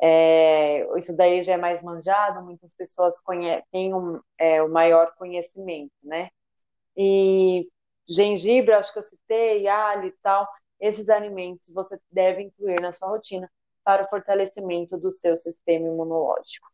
É, 0.00 0.84
isso 0.98 1.16
daí 1.16 1.42
já 1.42 1.54
é 1.54 1.56
mais 1.56 1.82
manjado, 1.82 2.42
muitas 2.42 2.74
pessoas 2.74 3.14
têm 3.70 3.94
um, 3.94 4.20
é, 4.38 4.62
o 4.62 4.68
maior 4.68 5.14
conhecimento, 5.16 5.92
né? 6.02 6.28
E 6.96 7.68
gengibre, 8.08 8.74
acho 8.74 8.92
que 8.92 8.98
eu 8.98 9.02
citei, 9.02 9.68
alho 9.68 10.08
e 10.08 10.12
tal, 10.22 10.48
esses 10.80 11.08
alimentos 11.08 11.70
você 11.70 11.98
deve 12.10 12.42
incluir 12.42 12.80
na 12.80 12.92
sua 12.92 13.08
rotina 13.08 13.50
para 13.84 14.04
o 14.04 14.08
fortalecimento 14.08 14.98
do 14.98 15.12
seu 15.12 15.36
sistema 15.38 15.86
imunológico. 15.86 16.68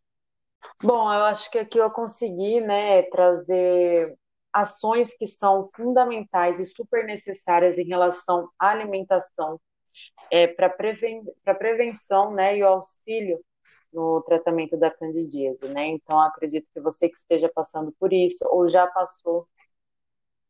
Bom, 0.83 1.13
eu 1.13 1.25
acho 1.25 1.51
que 1.51 1.59
aqui 1.59 1.79
eu 1.79 1.91
consegui, 1.91 2.61
né, 2.61 3.03
trazer 3.05 4.17
ações 4.53 5.17
que 5.17 5.27
são 5.27 5.67
fundamentais 5.75 6.59
e 6.61 6.65
super 6.65 7.05
necessárias 7.05 7.79
em 7.79 7.85
relação 7.87 8.49
à 8.59 8.71
alimentação, 8.71 9.61
é, 10.31 10.47
para 10.49 10.71
preven 10.71 11.25
prevenção, 11.59 12.35
né, 12.35 12.57
e 12.59 12.63
o 12.63 12.69
auxílio 12.69 13.41
no 13.93 14.23
tratamento 14.23 14.77
da 14.79 14.91
candidíase, 14.91 15.69
né? 15.71 15.87
Então, 15.89 16.21
acredito 16.21 16.69
que 16.75 16.81
você 16.81 17.09
que 17.09 17.17
esteja 17.17 17.51
passando 17.55 17.93
por 18.01 18.13
isso 18.13 18.45
ou 18.51 18.69
já 18.69 18.87
passou 18.87 19.49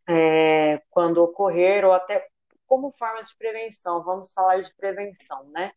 é, 0.08 0.82
quando 0.90 1.18
ocorrer, 1.22 1.84
ou 1.84 1.92
até 1.92 2.26
como 2.66 2.90
forma 2.92 3.22
de 3.22 3.36
prevenção, 3.36 4.02
vamos 4.02 4.32
falar 4.32 4.60
de 4.60 4.74
prevenção, 4.74 5.48
né? 5.50 5.72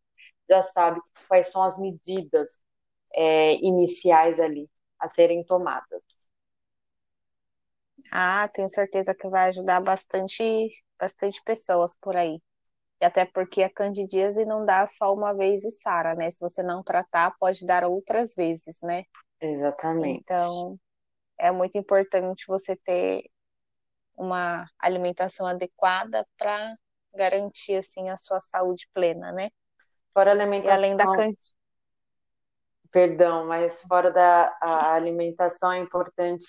Já 0.50 0.62
sabe 0.64 1.02
quais 1.28 1.50
são 1.50 1.64
as 1.64 1.78
medidas 1.78 2.62
é, 3.15 3.56
iniciais 3.56 4.39
ali 4.39 4.70
a 5.00 5.10
serem 5.10 5.44
tomadas. 5.46 6.01
Ah, 8.12 8.48
tenho 8.50 8.70
certeza 8.70 9.13
que 9.15 9.27
vai 9.30 9.50
ajudar 9.50 9.82
bastante, 9.82 10.70
bastante 11.00 11.41
pessoas 11.44 11.96
por 11.96 12.15
aí. 12.15 12.41
E 13.01 13.06
até 13.06 13.25
porque 13.25 13.63
a 13.63 13.70
candidíase 13.74 14.46
não 14.46 14.65
dá 14.65 14.88
só 14.88 15.13
uma 15.13 15.34
vez 15.36 15.63
e 15.65 15.72
sara, 15.72 16.15
né? 16.15 16.32
Se 16.32 16.41
você 16.41 16.63
não 16.63 16.84
tratar, 16.84 17.36
pode 17.39 17.65
dar 17.65 17.86
outras 17.86 18.36
vezes, 18.36 18.80
né? 18.84 19.06
Exatamente. 19.39 20.24
Então, 20.24 20.80
é 21.39 21.51
muito 21.51 21.77
importante 21.77 22.46
você 22.48 22.75
ter 22.77 23.24
uma 24.15 24.68
alimentação 24.80 25.48
adequada 25.48 26.27
para 26.38 26.75
garantir 27.15 27.75
assim 27.77 28.10
a 28.10 28.18
sua 28.18 28.39
saúde 28.39 28.88
plena, 28.94 29.32
né? 29.32 29.50
Fora 30.13 30.32
a 30.32 30.34
E 30.63 30.70
além 30.70 30.96
da 30.96 31.08
alimentação, 31.08 31.10
candidíase, 31.10 31.53
perdão, 32.91 33.48
mas 33.48 33.81
fora 33.83 34.12
da 34.12 34.55
alimentação 34.93 35.71
é 35.71 35.79
importante 35.79 36.45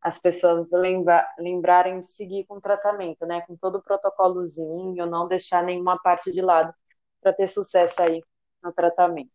as 0.00 0.20
pessoas 0.20 0.70
lembra, 0.72 1.26
lembrarem 1.38 2.00
de 2.00 2.08
seguir 2.08 2.46
com 2.46 2.56
o 2.56 2.60
tratamento, 2.60 3.26
né? 3.26 3.40
Com 3.42 3.56
todo 3.56 3.76
o 3.78 3.82
protocolozinho, 3.82 5.06
não 5.06 5.28
deixar 5.28 5.62
nenhuma 5.64 5.98
parte 6.00 6.30
de 6.30 6.40
lado 6.40 6.72
para 7.20 7.32
ter 7.32 7.48
sucesso 7.48 8.00
aí 8.02 8.20
no 8.62 8.72
tratamento. 8.72 9.30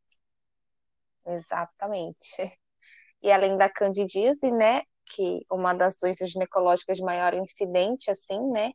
exatamente. 1.26 2.58
E 3.24 3.32
além 3.32 3.58
da 3.58 3.70
candidíase, 3.70 4.52
né? 4.52 4.84
Que 5.16 5.46
uma 5.52 5.74
das 5.74 5.96
doenças 5.96 6.32
ginecológicas 6.32 6.98
de 6.98 7.04
maior 7.04 7.34
incidente, 7.34 8.12
assim, 8.12 8.40
né? 8.52 8.72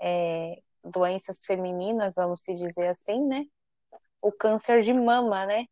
É, 0.00 0.56
doenças 0.84 1.44
femininas, 1.44 2.14
vamos 2.16 2.42
se 2.42 2.54
dizer 2.54 2.88
assim, 2.88 3.24
né? 3.26 3.44
O 4.22 4.32
câncer 4.32 4.82
de 4.82 4.92
mama, 4.94 5.46
né? 5.46 5.66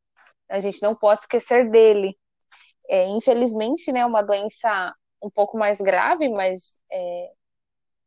A 0.51 0.61
gente 0.61 0.83
não 0.83 0.95
pode 0.95 1.21
esquecer 1.21 1.71
dele. 1.71 2.19
É, 2.89 3.07
infelizmente, 3.07 3.93
né? 3.93 4.05
Uma 4.05 4.23
doença 4.23 4.95
um 5.23 5.31
pouco 5.31 5.57
mais 5.57 5.81
grave, 5.81 6.29
mas 6.29 6.81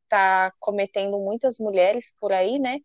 está 0.04 0.52
cometendo 0.60 1.20
muitas 1.20 1.58
mulheres 1.58 2.16
por 2.20 2.32
aí, 2.32 2.60
né? 2.60 2.80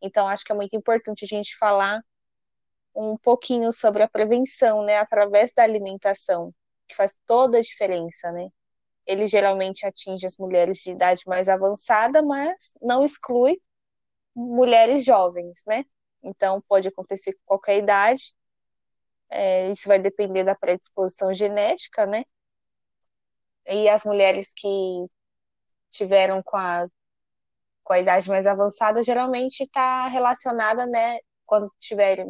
Então, 0.00 0.28
acho 0.28 0.44
que 0.44 0.52
é 0.52 0.54
muito 0.54 0.76
importante 0.76 1.24
a 1.24 1.28
gente 1.28 1.56
falar 1.56 2.00
um 2.94 3.16
pouquinho 3.16 3.72
sobre 3.72 4.02
a 4.02 4.08
prevenção, 4.08 4.84
né? 4.84 4.98
Através 4.98 5.52
da 5.52 5.62
alimentação, 5.62 6.52
que 6.86 6.94
faz 6.94 7.16
toda 7.26 7.58
a 7.58 7.62
diferença, 7.62 8.30
né? 8.32 8.48
Ele 9.06 9.26
geralmente 9.26 9.86
atinge 9.86 10.26
as 10.26 10.36
mulheres 10.36 10.78
de 10.78 10.90
idade 10.90 11.22
mais 11.26 11.48
avançada, 11.48 12.22
mas 12.22 12.74
não 12.82 13.04
exclui 13.04 13.60
mulheres 14.34 15.04
jovens, 15.04 15.62
né? 15.66 15.84
Então, 16.22 16.62
pode 16.68 16.88
acontecer 16.88 17.32
com 17.34 17.40
qualquer 17.46 17.78
idade. 17.78 18.34
É, 19.30 19.70
isso 19.70 19.88
vai 19.88 19.98
depender 19.98 20.44
da 20.44 20.54
predisposição 20.54 21.34
genética, 21.34 22.06
né? 22.06 22.24
E 23.66 23.88
as 23.88 24.04
mulheres 24.04 24.52
que 24.56 24.68
tiveram 25.90 26.42
com 26.42 26.56
a, 26.56 26.86
com 27.84 27.92
a 27.92 27.98
idade 27.98 28.28
mais 28.28 28.46
avançada, 28.46 29.02
geralmente 29.02 29.62
está 29.62 30.08
relacionada, 30.08 30.86
né, 30.86 31.18
quando 31.46 31.66
tiver 31.80 32.24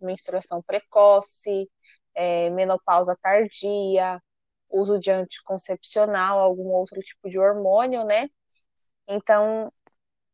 menstruação 0.00 0.62
precoce, 0.62 1.68
é, 2.14 2.50
menopausa 2.50 3.16
tardia, 3.20 4.20
uso 4.70 4.98
de 4.98 5.10
anticoncepcional, 5.10 6.38
algum 6.40 6.68
outro 6.68 7.00
tipo 7.00 7.28
de 7.28 7.38
hormônio, 7.38 8.04
né? 8.04 8.28
Então, 9.06 9.70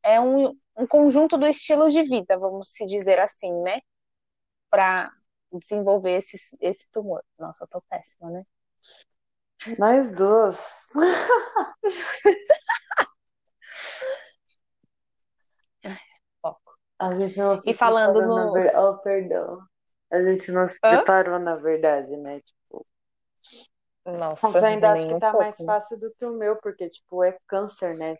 é 0.02 0.20
um, 0.20 0.56
um 0.76 0.86
conjunto 0.86 1.36
do 1.36 1.46
estilo 1.46 1.90
de 1.90 2.02
vida, 2.04 2.38
vamos 2.38 2.70
se 2.72 2.86
dizer 2.86 3.18
assim, 3.18 3.52
né? 3.62 3.80
Para 4.70 5.12
desenvolver 5.52 6.12
esse, 6.12 6.36
esse 6.60 6.88
tumor. 6.90 7.22
Nossa, 7.38 7.64
eu 7.64 7.68
tô 7.68 7.80
péssima, 7.82 8.30
né? 8.30 8.44
Nós 9.78 10.12
duas. 10.12 10.88
Foco. 16.40 16.78
A 16.98 17.10
gente 17.18 17.36
não 17.36 17.58
se 17.58 17.70
E 17.70 17.74
falando 17.74 18.20
no. 18.20 18.52
ver... 18.52 18.76
Oh, 18.76 18.98
perdão. 18.98 19.60
A 20.10 20.22
gente 20.22 20.50
não 20.52 20.66
se 20.66 20.78
Hã? 20.84 20.96
preparou 20.96 21.38
na 21.38 21.56
verdade, 21.56 22.16
né? 22.16 22.40
Tipo, 22.40 22.86
Nossa, 24.04 24.48
mas 24.48 24.62
eu 24.62 24.68
ainda 24.68 24.92
acho 24.92 25.06
que 25.06 25.20
tá 25.20 25.32
pouco, 25.32 25.44
mais 25.44 25.60
fácil 25.62 25.98
do 25.98 26.10
que 26.14 26.24
o 26.24 26.32
meu, 26.32 26.56
porque, 26.56 26.88
tipo, 26.88 27.22
é 27.22 27.36
câncer, 27.46 27.96
né? 27.96 28.16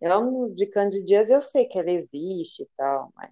Eu, 0.00 0.50
de 0.54 0.66
candidíase, 0.66 1.32
eu 1.32 1.40
sei 1.40 1.66
que 1.66 1.78
ela 1.78 1.90
existe 1.90 2.62
e 2.62 2.68
tal, 2.76 3.10
mas... 3.14 3.30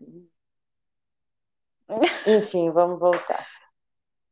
Enfim, 2.27 2.71
vamos 2.71 2.99
voltar. 2.99 3.47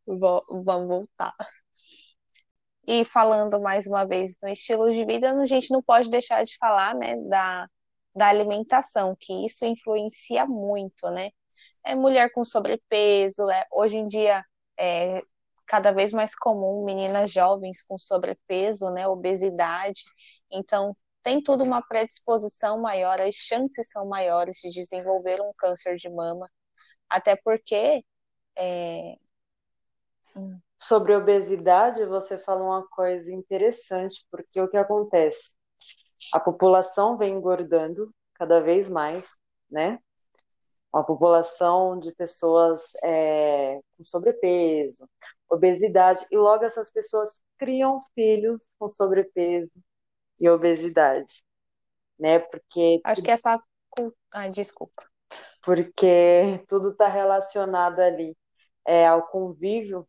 Vo- 0.07 0.45
Vamos 0.65 0.89
voltar. 0.89 1.35
E 2.87 3.05
falando 3.05 3.61
mais 3.61 3.87
uma 3.87 4.07
vez 4.07 4.37
no 4.43 4.49
estilo 4.49 4.91
de 4.93 5.05
vida, 5.05 5.33
a 5.33 5.45
gente 5.45 5.71
não 5.73 5.83
pode 5.83 6.09
deixar 6.11 6.45
de 6.45 6.57
falar, 6.59 6.95
né, 6.95 7.17
da, 7.29 7.69
da 8.15 8.29
alimentação, 8.29 9.17
que 9.19 9.45
isso 9.45 9.65
influencia 9.65 10.47
muito, 10.47 11.11
né? 11.11 11.31
É 11.85 11.95
mulher 11.97 12.33
com 12.33 12.45
sobrepeso, 12.45 13.49
é, 13.51 13.67
hoje 13.73 13.99
em 13.99 14.09
dia 14.09 14.45
é 14.79 15.23
cada 15.67 15.93
vez 15.93 16.13
mais 16.13 16.35
comum 16.37 16.85
meninas 16.85 17.33
jovens 17.33 17.83
com 17.89 17.99
sobrepeso, 17.99 18.91
né, 18.91 19.09
obesidade. 19.09 20.03
Então, 20.53 20.97
tem 21.23 21.43
tudo 21.43 21.65
uma 21.65 21.83
predisposição 21.83 22.81
maior, 22.83 23.21
as 23.23 23.37
chances 23.37 23.91
são 23.91 24.07
maiores 24.09 24.59
de 24.63 24.71
desenvolver 24.71 25.41
um 25.43 25.53
câncer 25.59 25.97
de 25.97 26.11
mama, 26.11 26.51
até 27.09 27.37
porque. 27.37 28.05
É... 28.57 29.17
Sobre 30.79 31.17
obesidade, 31.17 32.05
você 32.05 32.37
falou 32.37 32.67
uma 32.69 32.87
coisa 32.89 33.33
interessante, 33.33 34.27
porque 34.31 34.61
o 34.61 34.69
que 34.69 34.77
acontece? 34.77 35.55
A 36.33 36.39
população 36.39 37.17
vem 37.17 37.35
engordando 37.35 38.15
cada 38.35 38.61
vez 38.61 38.89
mais, 38.91 39.31
né? 39.71 39.99
Uma 40.93 41.05
população 41.05 41.99
de 41.99 42.13
pessoas 42.15 42.93
é, 43.03 43.81
com 43.97 44.05
sobrepeso, 44.05 45.09
obesidade, 45.49 46.27
e 46.31 46.37
logo 46.37 46.65
essas 46.65 46.91
pessoas 46.91 47.41
criam 47.59 47.99
filhos 48.15 48.75
com 48.79 48.89
sobrepeso, 48.89 49.73
e 50.39 50.49
obesidade, 50.49 51.43
né? 52.19 52.39
Porque 52.39 53.01
acho 53.05 53.23
que 53.23 53.31
essa 53.31 53.61
ah, 54.33 54.49
desculpa. 54.49 55.03
Porque 55.63 56.65
tudo 56.69 56.91
está 56.91 57.09
relacionado 57.09 58.01
ali 58.01 58.37
é, 58.87 59.07
ao 59.07 59.27
convívio 59.29 60.09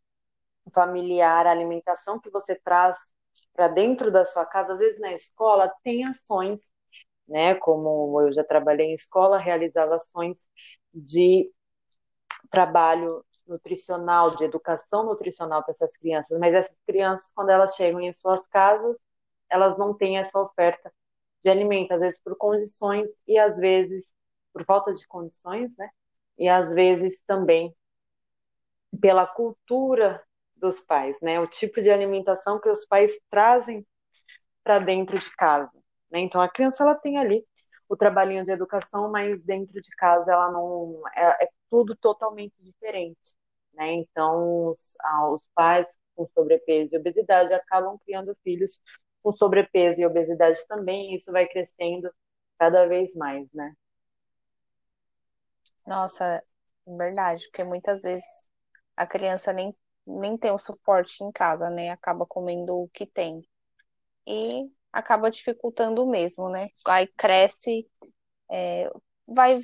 familiar, 0.73 1.47
a 1.47 1.51
alimentação 1.51 2.19
que 2.19 2.29
você 2.29 2.55
traz 2.55 3.13
para 3.53 3.67
dentro 3.67 4.11
da 4.11 4.25
sua 4.25 4.45
casa, 4.45 4.73
às 4.73 4.79
vezes 4.79 4.99
na 4.99 5.13
escola 5.13 5.73
tem 5.83 6.05
ações, 6.05 6.71
né? 7.27 7.55
Como 7.55 8.21
eu 8.21 8.31
já 8.33 8.43
trabalhei 8.43 8.87
em 8.87 8.95
escola, 8.95 9.37
realizava 9.37 9.95
ações 9.95 10.49
de 10.93 11.51
trabalho 12.49 13.23
nutricional, 13.47 14.35
de 14.35 14.45
educação 14.45 15.05
nutricional 15.05 15.63
para 15.63 15.71
essas 15.71 15.95
crianças, 15.97 16.37
mas 16.39 16.53
essas 16.53 16.77
crianças, 16.85 17.31
quando 17.33 17.49
elas 17.49 17.75
chegam 17.75 18.01
em 18.01 18.13
suas 18.13 18.45
casas, 18.47 18.97
elas 19.49 19.77
não 19.77 19.93
têm 19.93 20.17
essa 20.17 20.39
oferta 20.39 20.91
de 21.43 21.49
alimento, 21.49 21.93
às 21.93 22.01
vezes 22.01 22.21
por 22.21 22.35
condições 22.37 23.09
e 23.27 23.37
às 23.37 23.57
vezes 23.57 24.13
por 24.57 24.65
falta 24.65 24.91
de 24.93 25.07
condições, 25.07 25.75
né? 25.77 25.89
E 26.37 26.49
às 26.49 26.73
vezes 26.73 27.21
também 27.21 27.75
pela 28.99 29.27
cultura 29.27 30.23
dos 30.55 30.81
pais, 30.81 31.19
né? 31.21 31.39
O 31.39 31.47
tipo 31.47 31.81
de 31.81 31.91
alimentação 31.91 32.59
que 32.59 32.69
os 32.69 32.85
pais 32.85 33.19
trazem 33.29 33.85
para 34.63 34.79
dentro 34.79 35.17
de 35.19 35.35
casa, 35.35 35.71
né? 36.11 36.19
Então 36.19 36.41
a 36.41 36.49
criança 36.49 36.83
ela 36.83 36.95
tem 36.95 37.17
ali 37.19 37.45
o 37.87 37.95
trabalhinho 37.95 38.43
de 38.43 38.51
educação, 38.51 39.11
mas 39.11 39.43
dentro 39.43 39.79
de 39.79 39.89
casa 39.95 40.31
ela 40.31 40.51
não 40.51 41.01
é, 41.15 41.45
é 41.45 41.49
tudo 41.69 41.95
totalmente 41.95 42.55
diferente, 42.59 43.35
né? 43.73 43.93
Então 43.93 44.71
os, 44.71 44.95
os 45.33 45.47
pais 45.53 45.87
com 46.15 46.27
sobrepeso 46.33 46.95
e 46.95 46.97
obesidade 46.97 47.53
acabam 47.53 47.97
criando 48.03 48.35
filhos 48.43 48.81
com 49.21 49.31
sobrepeso 49.33 50.01
e 50.01 50.05
obesidade 50.05 50.59
também, 50.67 51.13
isso 51.13 51.31
vai 51.31 51.47
crescendo 51.47 52.09
cada 52.57 52.87
vez 52.87 53.15
mais, 53.15 53.47
né? 53.53 53.73
Nossa, 55.87 56.43
verdade, 56.85 57.45
porque 57.47 57.63
muitas 57.63 58.01
vezes 58.03 58.25
a 58.95 59.07
criança 59.07 59.53
nem, 59.53 59.73
nem 60.05 60.37
tem 60.37 60.51
o 60.51 60.57
suporte 60.57 61.23
em 61.23 61.31
casa, 61.31 61.69
né? 61.69 61.89
Acaba 61.89 62.25
comendo 62.25 62.75
o 62.75 62.89
que 62.89 63.05
tem. 63.05 63.41
E 64.27 64.69
acaba 64.91 65.31
dificultando 65.31 66.05
mesmo, 66.05 66.49
né? 66.49 66.67
Aí 66.85 67.07
cresce, 67.07 67.87
é, 68.51 68.89
vai, 69.25 69.57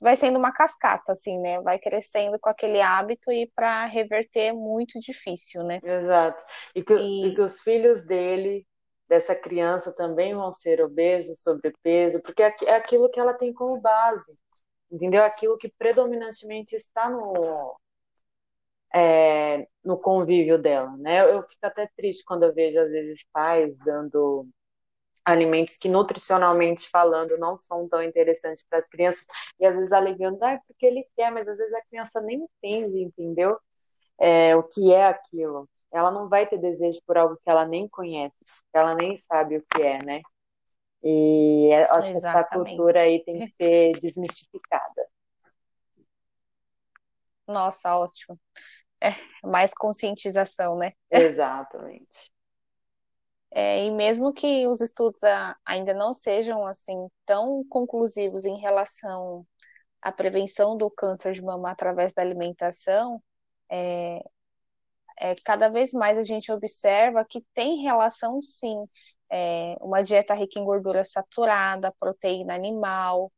vai 0.00 0.16
sendo 0.16 0.38
uma 0.38 0.52
cascata, 0.52 1.12
assim, 1.12 1.38
né? 1.40 1.60
Vai 1.62 1.78
crescendo 1.78 2.38
com 2.38 2.48
aquele 2.48 2.80
hábito 2.80 3.32
e 3.32 3.50
para 3.54 3.86
reverter 3.86 4.50
é 4.50 4.52
muito 4.52 5.00
difícil, 5.00 5.64
né? 5.64 5.80
Exato. 5.82 6.44
E 6.74 6.84
que, 6.84 6.94
e... 6.94 7.26
e 7.26 7.34
que 7.34 7.40
os 7.40 7.60
filhos 7.60 8.04
dele 8.04 8.64
dessa 9.08 9.34
criança 9.34 9.92
também 9.92 10.34
vão 10.34 10.52
ser 10.52 10.80
obesos, 10.80 11.40
sobrepeso, 11.42 12.20
porque 12.22 12.42
é, 12.42 12.54
é 12.66 12.74
aquilo 12.74 13.08
que 13.08 13.20
ela 13.20 13.34
tem 13.34 13.52
como 13.52 13.80
base, 13.80 14.36
entendeu? 14.90 15.24
Aquilo 15.24 15.58
que 15.58 15.68
predominantemente 15.78 16.76
está 16.76 17.10
no, 17.10 17.76
é, 18.94 19.66
no 19.84 19.98
convívio 19.98 20.58
dela, 20.58 20.96
né? 20.98 21.22
Eu 21.22 21.42
fico 21.42 21.66
até 21.66 21.88
triste 21.96 22.24
quando 22.24 22.44
eu 22.44 22.54
vejo, 22.54 22.78
às 22.78 22.90
vezes, 22.90 23.24
pais 23.32 23.76
dando 23.78 24.48
alimentos 25.24 25.76
que 25.76 25.88
nutricionalmente 25.88 26.88
falando 26.88 27.36
não 27.38 27.58
são 27.58 27.88
tão 27.88 28.02
interessantes 28.02 28.64
para 28.68 28.78
as 28.78 28.88
crianças 28.88 29.26
e 29.58 29.66
às 29.66 29.74
vezes 29.74 29.92
alegando, 29.92 30.42
ah, 30.44 30.52
é 30.52 30.60
porque 30.66 30.86
ele 30.86 31.06
quer, 31.16 31.32
mas 31.32 31.48
às 31.48 31.58
vezes 31.58 31.74
a 31.74 31.82
criança 31.86 32.20
nem 32.20 32.46
entende, 32.62 33.02
entendeu? 33.02 33.58
É, 34.18 34.56
o 34.56 34.62
que 34.62 34.92
é 34.92 35.06
aquilo 35.06 35.68
ela 35.96 36.10
não 36.10 36.28
vai 36.28 36.46
ter 36.46 36.58
desejo 36.58 37.00
por 37.06 37.16
algo 37.16 37.36
que 37.36 37.50
ela 37.50 37.64
nem 37.64 37.88
conhece, 37.88 38.34
que 38.40 38.78
ela 38.78 38.94
nem 38.94 39.16
sabe 39.16 39.56
o 39.58 39.64
que 39.72 39.82
é, 39.82 40.02
né? 40.02 40.22
E 41.02 41.72
acho 41.90 42.12
Exatamente. 42.14 42.20
que 42.20 42.26
essa 42.26 42.44
cultura 42.44 43.00
aí 43.00 43.24
tem 43.24 43.46
que 43.46 43.54
ser 43.56 44.00
desmistificada. 44.00 45.06
Nossa, 47.46 47.96
ótimo. 47.96 48.38
É, 49.00 49.14
mais 49.46 49.72
conscientização, 49.74 50.76
né? 50.76 50.92
Exatamente. 51.10 52.30
É, 53.58 53.86
e 53.86 53.90
mesmo 53.90 54.34
que 54.34 54.66
os 54.66 54.82
estudos 54.82 55.20
ainda 55.64 55.94
não 55.94 56.12
sejam 56.12 56.66
assim 56.66 57.08
tão 57.24 57.64
conclusivos 57.70 58.44
em 58.44 58.58
relação 58.58 59.46
à 60.02 60.12
prevenção 60.12 60.76
do 60.76 60.90
câncer 60.90 61.32
de 61.32 61.40
mama 61.40 61.70
através 61.70 62.12
da 62.12 62.20
alimentação, 62.20 63.22
é, 63.70 64.20
é, 65.18 65.34
cada 65.44 65.68
vez 65.68 65.92
mais 65.92 66.18
a 66.18 66.22
gente 66.22 66.52
observa 66.52 67.24
que 67.24 67.42
tem 67.54 67.82
relação, 67.82 68.42
sim, 68.42 68.76
é, 69.30 69.76
uma 69.80 70.02
dieta 70.02 70.34
rica 70.34 70.58
em 70.58 70.64
gordura 70.64 71.04
saturada, 71.04 71.94
proteína 71.98 72.54
animal, 72.54 73.32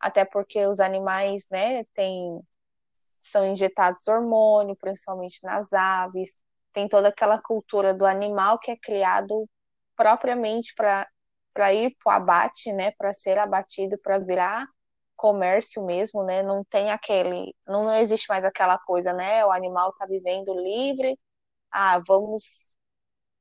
até 0.00 0.24
porque 0.24 0.66
os 0.66 0.80
animais, 0.80 1.46
né, 1.50 1.84
tem, 1.94 2.40
são 3.20 3.46
injetados 3.46 4.06
hormônio, 4.08 4.76
principalmente 4.76 5.40
nas 5.44 5.72
aves, 5.72 6.40
tem 6.72 6.88
toda 6.88 7.08
aquela 7.08 7.40
cultura 7.40 7.94
do 7.94 8.06
animal 8.06 8.58
que 8.58 8.70
é 8.70 8.76
criado 8.76 9.48
propriamente 9.96 10.74
para 10.74 11.06
para 11.52 11.74
ir 11.74 11.96
para 12.04 12.12
o 12.12 12.16
abate, 12.16 12.72
né, 12.72 12.92
para 12.92 13.12
ser 13.12 13.36
abatido, 13.36 13.98
para 13.98 14.18
virar 14.18 14.64
comércio 15.16 15.84
mesmo, 15.84 16.22
né? 16.24 16.42
Não 16.42 16.64
tem 16.64 16.90
aquele, 16.90 17.54
não 17.66 17.92
existe 17.96 18.28
mais 18.28 18.44
aquela 18.44 18.78
coisa, 18.78 19.12
né? 19.12 19.44
O 19.44 19.50
animal 19.52 19.90
está 19.90 20.06
vivendo 20.06 20.54
livre, 20.54 21.18
ah, 21.72 22.00
vamos 22.06 22.70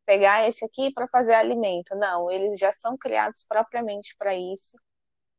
pegar 0.07 0.47
esse 0.47 0.63
aqui 0.63 0.91
para 0.93 1.05
fazer 1.09 1.33
alimento. 1.33 1.93
Não, 1.93 2.31
eles 2.31 2.57
já 2.57 2.71
são 2.71 2.97
criados 2.97 3.45
propriamente 3.47 4.15
para 4.17 4.33
isso. 4.33 4.79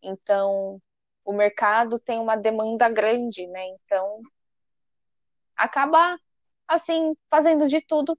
Então, 0.02 0.80
o 1.24 1.32
mercado 1.32 1.98
tem 1.98 2.20
uma 2.20 2.36
demanda 2.36 2.86
grande, 2.90 3.46
né? 3.46 3.66
Então, 3.66 4.20
acaba 5.56 6.18
assim 6.68 7.16
fazendo 7.30 7.66
de 7.66 7.80
tudo 7.80 8.16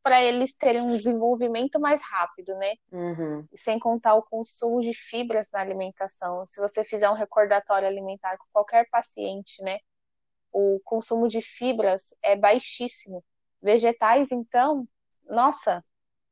para 0.00 0.22
eles 0.22 0.56
terem 0.56 0.80
um 0.80 0.96
desenvolvimento 0.96 1.80
mais 1.80 2.00
rápido, 2.00 2.54
né? 2.54 2.74
Uhum. 2.92 3.44
Sem 3.56 3.80
contar 3.80 4.14
o 4.14 4.22
consumo 4.22 4.80
de 4.80 4.94
fibras 4.94 5.50
na 5.52 5.60
alimentação. 5.60 6.46
Se 6.46 6.60
você 6.60 6.84
fizer 6.84 7.10
um 7.10 7.14
recordatório 7.14 7.88
alimentar 7.88 8.38
com 8.38 8.46
qualquer 8.52 8.88
paciente, 8.88 9.60
né? 9.64 9.80
O 10.52 10.80
consumo 10.84 11.26
de 11.26 11.42
fibras 11.42 12.14
é 12.22 12.36
baixíssimo. 12.36 13.24
Vegetais, 13.60 14.30
então, 14.30 14.86
nossa. 15.28 15.84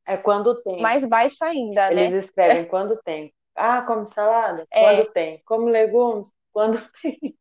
É 0.06 0.16
quando 0.16 0.54
tem. 0.62 0.80
Mais 0.80 1.04
baixo 1.04 1.44
ainda, 1.44 1.90
Eles 1.90 2.12
né? 2.12 2.18
escrevem 2.18 2.64
quando 2.64 2.96
tem. 3.02 3.34
Ah, 3.54 3.82
come 3.82 4.06
salada? 4.06 4.66
É. 4.70 4.80
Quando 4.82 5.12
tem. 5.12 5.42
Come 5.44 5.70
legumes? 5.70 6.32
Quando 6.52 6.78
tem. 7.02 7.36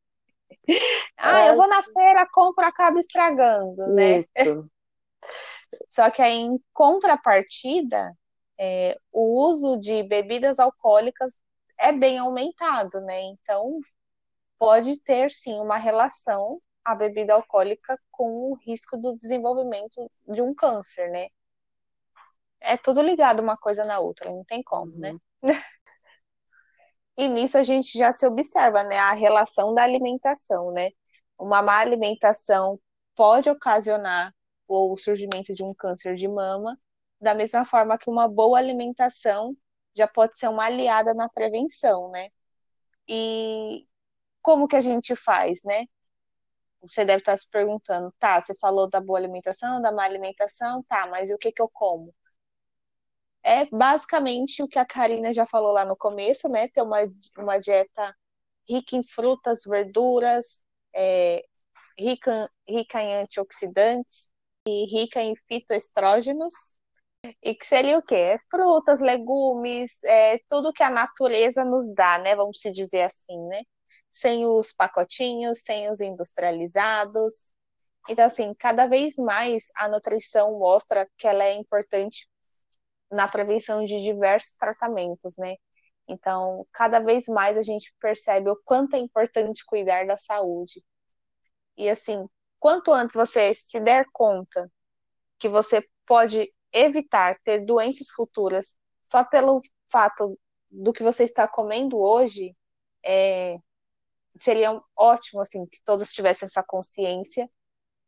Ah, 1.17 1.41
é. 1.41 1.51
eu 1.51 1.56
vou 1.56 1.67
na 1.67 1.84
feira, 1.84 2.28
compro, 2.32 2.65
acabo 2.65 2.97
estragando, 2.97 3.88
né? 3.93 4.25
Isso. 4.36 4.67
Só 5.88 6.10
que 6.10 6.21
aí, 6.21 6.34
em 6.34 6.60
contrapartida, 6.73 8.12
é, 8.58 8.97
o 9.12 9.47
uso 9.47 9.78
de 9.78 10.01
bebidas 10.04 10.60
alcoólicas 10.60 11.39
é 11.78 11.91
bem 11.91 12.17
aumentado, 12.17 12.99
né? 13.01 13.21
Então, 13.21 13.80
pode 14.58 14.99
ter 15.01 15.30
sim 15.32 15.60
uma 15.60 15.78
relação 15.78 16.60
a 16.84 16.93
bebida 16.93 17.34
alcoólica 17.34 17.99
com 18.12 18.51
o 18.51 18.54
risco 18.54 18.95
do 18.95 19.15
desenvolvimento 19.17 20.10
de 20.28 20.41
um 20.41 20.54
câncer, 20.54 21.10
né? 21.10 21.30
É 22.60 22.78
tudo 22.78 23.02
ligado 23.02 23.41
uma 23.41 23.58
coisa 23.58 23.86
na 23.86 24.00
outra, 24.00 24.32
não 24.32 24.44
tem 24.44 24.63
como, 24.63 24.91
né? 24.98 25.12
uhum. 25.12 25.20
né? 25.44 25.54
E 27.18 27.30
nisso 27.30 27.58
a 27.58 27.63
gente 27.63 27.98
já 27.98 28.12
se 28.12 28.28
observa, 28.28 28.84
né, 28.84 28.98
a 29.00 29.13
relação 29.13 29.74
da 29.74 29.84
alimentação, 29.84 30.72
né? 30.74 30.89
Uma 31.39 31.62
má 31.62 31.80
alimentação 31.80 32.78
pode 33.15 33.50
ocasionar 33.50 34.36
o 34.68 34.98
surgimento 34.98 35.54
de 35.54 35.63
um 35.63 35.74
câncer 35.74 36.15
de 36.15 36.28
mama, 36.28 36.78
da 37.22 37.34
mesma 37.34 37.63
forma 37.63 37.98
que 37.98 38.10
uma 38.10 38.28
boa 38.28 38.58
alimentação 38.60 39.56
já 39.96 40.08
pode 40.08 40.38
ser 40.38 40.50
uma 40.50 40.65
aliada 40.65 41.13
na 41.13 41.30
prevenção, 41.30 42.12
né? 42.12 42.30
E 43.08 43.88
como 44.41 44.68
que 44.68 44.76
a 44.76 44.82
gente 44.82 45.15
faz, 45.15 45.63
né? 45.63 45.86
você 46.89 47.06
deve 47.06 47.20
estar 47.20 47.36
se 47.38 47.50
perguntando, 47.50 48.13
tá, 48.20 48.39
você 48.39 48.54
falou 48.56 48.89
da 48.89 49.02
boa 49.02 49.18
alimentação, 49.20 49.82
da 49.82 49.91
má 49.91 50.04
alimentação, 50.04 50.84
tá, 50.84 51.08
mas 51.08 51.30
e 51.30 51.34
o 51.34 51.38
que 51.38 51.52
que 51.52 51.62
eu 51.62 51.70
como? 51.70 52.13
É 53.45 53.67
basicamente 53.67 54.63
o 54.63 54.67
que 54.67 54.79
a 54.79 54.86
Karina 54.86 55.31
já 55.31 55.45
falou 55.45 55.71
lá 55.71 55.86
no 55.86 55.95
começo, 55.95 56.49
né? 56.49 56.67
Ter 56.67 56.81
uma, 56.81 56.97
uma 57.38 57.60
dieta 57.60 58.15
rica 58.67 58.95
em 58.95 59.03
frutas, 59.03 59.62
verduras, 59.65 60.63
é, 60.95 61.45
rica, 61.97 62.49
rica 62.67 63.01
em 63.03 63.15
antioxidantes 63.21 64.31
e 64.67 64.86
rica 64.86 65.21
em 65.21 65.36
fitoestrógenos. 65.47 66.53
E 67.41 67.53
que 67.53 67.65
seria 67.65 67.99
o 67.99 68.03
quê? 68.03 68.15
É 68.15 68.38
frutas, 68.49 68.99
legumes, 68.99 70.03
é, 70.03 70.39
tudo 70.49 70.73
que 70.73 70.84
a 70.84 70.89
natureza 70.89 71.63
nos 71.63 71.93
dá, 71.93 72.17
né? 72.17 72.36
Vamos 72.36 72.60
se 72.60 72.71
dizer 72.71 73.03
assim, 73.03 73.39
né? 73.47 73.62
Sem 74.12 74.43
os 74.45 74.73
pacotinhos, 74.73 75.62
sem 75.62 75.89
os 75.91 76.01
industrializados. 76.01 77.53
Então, 78.10 78.25
assim, 78.25 78.55
cada 78.55 78.88
vez 78.88 79.17
mais 79.17 79.65
a 79.75 79.88
nutrição 79.88 80.58
mostra 80.60 81.08
que 81.17 81.27
ela 81.27 81.43
é 81.43 81.53
importante 81.53 82.27
na 83.12 83.28
prevenção 83.28 83.86
de 83.86 84.02
diversos 84.02 84.56
tratamentos, 84.56 85.36
né? 85.38 85.56
Então, 86.08 86.68
cada 86.72 87.00
vez 87.00 87.26
mais 87.28 87.58
a 87.58 87.62
gente 87.62 87.94
percebe 88.00 88.50
o 88.50 88.60
quanto 88.63 88.96
é 88.96 89.00
importante 89.00 89.65
cuidar 89.65 90.06
da 90.06 90.18
saúde. 90.18 90.84
E 91.78 91.89
assim, 91.89 92.28
quanto 92.60 92.94
antes 92.94 93.15
você 93.15 93.54
se 93.54 93.80
der 93.80 94.06
conta 94.13 94.72
que 95.39 95.50
você 95.50 95.88
pode 96.06 96.54
evitar 96.72 97.39
ter 97.44 97.65
doenças 97.65 98.10
futuras 98.10 98.78
só 99.04 99.24
pelo 99.24 99.62
fato 99.91 100.39
do 100.70 100.94
que 100.94 101.04
você 101.04 101.24
está 101.24 101.48
comendo 101.48 101.98
hoje, 101.98 102.56
é, 103.04 103.58
seria 104.39 104.80
ótimo 104.96 105.41
assim 105.41 105.65
que 105.65 105.84
todos 105.84 106.12
tivessem 106.12 106.46
essa 106.46 106.63
consciência. 106.63 107.50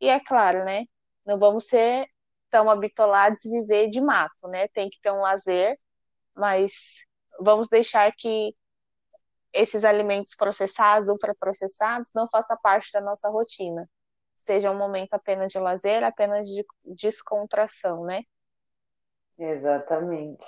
E 0.02 0.10
é 0.10 0.20
claro, 0.20 0.64
né? 0.66 0.86
Não 1.26 1.40
vamos 1.40 1.68
ser 1.68 2.08
tão 2.50 2.70
habitolados 2.70 3.44
e 3.46 3.52
viver 3.52 3.90
de 3.90 4.02
mato, 4.02 4.48
né? 4.48 4.68
Tem 4.70 4.90
que 4.90 5.00
ter 5.02 5.12
um 5.12 5.20
lazer, 5.22 5.78
mas 6.36 6.74
vamos 7.40 7.70
deixar 7.70 8.12
que 8.16 8.56
esses 9.54 9.84
alimentos 9.84 10.36
processados, 10.36 11.10
ultraprocessados, 11.10 12.12
não 12.14 12.28
façam 12.30 12.58
parte 12.62 12.92
da 12.92 13.02
nossa 13.02 13.30
rotina. 13.30 13.90
Seja 14.36 14.72
um 14.72 14.78
momento 14.78 15.14
apenas 15.14 15.52
de 15.52 15.60
lazer, 15.60 16.04
apenas 16.04 16.48
de 16.48 16.64
descontração, 16.86 18.04
né? 18.04 18.22
Exatamente. 19.38 20.46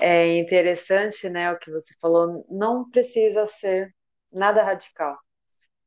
É 0.00 0.36
interessante, 0.36 1.28
né, 1.28 1.50
o 1.52 1.58
que 1.58 1.70
você 1.70 1.94
falou, 2.00 2.44
não 2.50 2.88
precisa 2.90 3.46
ser 3.46 3.94
nada 4.30 4.62
radical. 4.62 5.18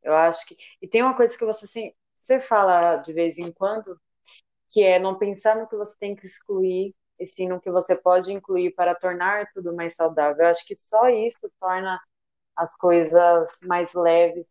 Eu 0.02 0.16
acho 0.16 0.46
que. 0.48 0.58
E 0.82 0.88
tem 0.88 1.04
uma 1.04 1.16
coisa 1.16 1.38
que 1.38 1.46
você, 1.46 1.66
assim, 1.66 1.94
você 2.20 2.40
fala 2.40 2.98
de 2.98 3.14
vez 3.14 3.38
em 3.38 3.52
quando, 3.52 4.00
que 4.70 4.84
é 4.84 5.00
não 5.00 5.18
pensar 5.18 5.56
no 5.56 5.68
que 5.68 5.76
você 5.76 5.96
tem 6.00 6.16
que 6.16 6.26
excluir, 6.26 6.96
e 7.20 7.28
sim 7.28 7.50
no 7.50 7.60
que 7.60 7.70
você 7.70 7.96
pode 7.96 8.32
incluir 8.32 8.72
para 8.72 8.96
tornar 8.96 9.52
tudo 9.54 9.76
mais 9.76 9.96
saudável. 9.96 10.46
Eu 10.46 10.52
acho 10.52 10.66
que 10.66 10.76
só 10.76 11.10
isso 11.10 11.52
torna 11.60 12.00
as 12.56 12.76
coisas 12.76 13.50
mais 13.64 13.94
leves 13.94 14.46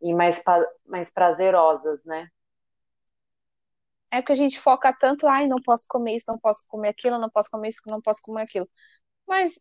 e 0.00 0.12
mais, 0.12 0.42
mais 0.84 1.10
prazerosas, 1.10 2.02
né? 2.04 2.28
É 4.10 4.20
porque 4.20 4.32
a 4.32 4.36
gente 4.36 4.60
foca 4.60 4.92
tanto, 4.92 5.26
ai, 5.26 5.46
não 5.46 5.56
posso 5.56 5.86
comer 5.88 6.14
isso, 6.14 6.26
não 6.28 6.38
posso 6.38 6.64
comer 6.68 6.90
aquilo, 6.90 7.18
não 7.18 7.28
posso 7.28 7.50
comer 7.50 7.68
isso, 7.68 7.80
não 7.86 8.00
posso 8.00 8.22
comer 8.22 8.42
aquilo. 8.42 8.68
Mas 9.26 9.58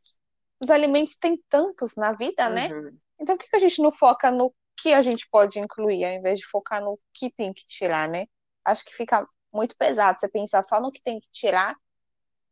os 0.61 0.69
alimentos 0.69 1.15
têm 1.15 1.41
tantos 1.49 1.95
na 1.95 2.11
vida, 2.13 2.49
né? 2.49 2.71
Uhum. 2.71 2.97
Então 3.19 3.37
por 3.37 3.49
que 3.49 3.55
a 3.55 3.59
gente 3.59 3.81
não 3.81 3.91
foca 3.91 4.29
no 4.29 4.53
que 4.77 4.93
a 4.93 5.01
gente 5.01 5.27
pode 5.29 5.59
incluir, 5.59 6.05
ao 6.05 6.11
invés 6.11 6.39
de 6.39 6.45
focar 6.45 6.83
no 6.83 6.99
que 7.13 7.31
tem 7.31 7.51
que 7.51 7.65
tirar, 7.65 8.07
né? 8.07 8.27
Acho 8.65 8.85
que 8.85 8.93
fica 8.93 9.27
muito 9.53 9.75
pesado 9.77 10.19
você 10.19 10.27
pensar 10.27 10.63
só 10.63 10.81
no 10.81 10.91
que 10.91 11.01
tem 11.01 11.19
que 11.19 11.29
tirar 11.31 11.75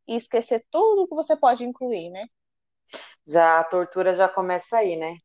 e 0.08 0.16
esquecer 0.16 0.64
tudo 0.70 1.08
que 1.08 1.16
você 1.16 1.36
pode 1.36 1.64
incluir, 1.66 2.10
né? 2.10 2.26
Já 3.26 3.60
a 3.60 3.64
tortura 3.64 4.14
já 4.14 4.28
começa 4.28 4.78
aí, 4.78 4.96
né? 4.96 5.18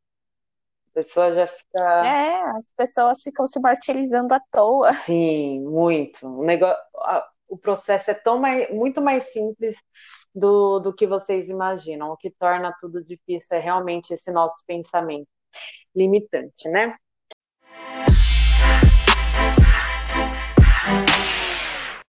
A 0.91 0.95
pessoa 0.95 1.33
já 1.33 1.47
fica. 1.47 2.07
É, 2.07 2.41
as 2.57 2.71
pessoas 2.77 3.23
ficam 3.23 3.47
se 3.47 3.61
martirizando 3.61 4.33
à 4.35 4.41
toa. 4.51 4.95
Sim, 4.95 5.61
muito. 5.61 6.27
O, 6.27 6.45
negócio, 6.45 6.79
o 7.49 7.59
processo 7.59 8.11
é 8.11 8.15
tão 8.15 8.39
mais, 8.39 8.71
muito 8.71 9.03
mais 9.03 9.25
simples 9.33 9.77
do, 10.35 10.79
do 10.79 10.95
que 10.95 11.07
vocês 11.07 11.49
imaginam. 11.49 12.11
O 12.11 12.17
que 12.17 12.31
torna 12.31 12.75
tudo 12.81 13.05
difícil 13.05 13.57
é 13.57 13.61
realmente 13.61 14.15
esse 14.15 14.31
nosso 14.31 14.65
pensamento 14.67 15.29
limitante, 15.95 16.69
né? 16.69 16.97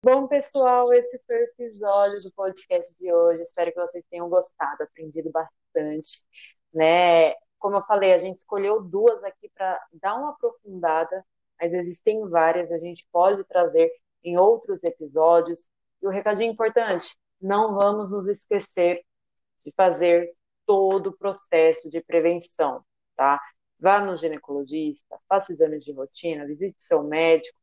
Bom, 0.10 0.26
pessoal, 0.26 0.94
esse 0.94 1.22
foi 1.28 1.36
o 1.36 1.44
episódio 1.44 2.24
do 2.24 2.32
podcast 2.32 2.96
de 2.98 3.12
hoje. 3.12 3.42
Espero 3.42 3.74
que 3.74 3.78
vocês 3.78 4.06
tenham 4.10 4.30
gostado, 4.30 4.82
aprendido 4.82 5.30
bastante, 5.30 6.24
né? 6.74 7.34
Como 7.60 7.76
eu 7.76 7.82
falei, 7.82 8.14
a 8.14 8.18
gente 8.18 8.38
escolheu 8.38 8.82
duas 8.82 9.22
aqui 9.26 9.50
para 9.54 9.78
dar 9.92 10.16
uma 10.16 10.30
aprofundada, 10.30 11.26
mas 11.60 11.74
existem 11.74 12.26
várias, 12.30 12.72
a 12.72 12.78
gente 12.78 13.06
pode 13.12 13.44
trazer 13.44 13.92
em 14.24 14.38
outros 14.38 14.82
episódios. 14.86 15.68
E 16.02 16.08
o 16.08 16.10
recadinho 16.10 16.54
importante: 16.54 17.18
não 17.42 17.76
vamos 17.76 18.10
nos 18.10 18.30
esquecer 18.30 19.04
de 19.60 19.74
fazer 19.76 20.34
todo 20.66 21.08
o 21.08 21.18
processo 21.18 21.90
de 21.90 22.00
prevenção, 22.00 22.82
tá? 23.14 23.42
Vá 23.78 24.00
no 24.00 24.16
ginecologista, 24.16 25.20
faça 25.28 25.52
exames 25.52 25.84
de 25.84 25.92
rotina, 25.92 26.48
visite 26.48 26.82
seu 26.82 27.04
médico, 27.04 27.60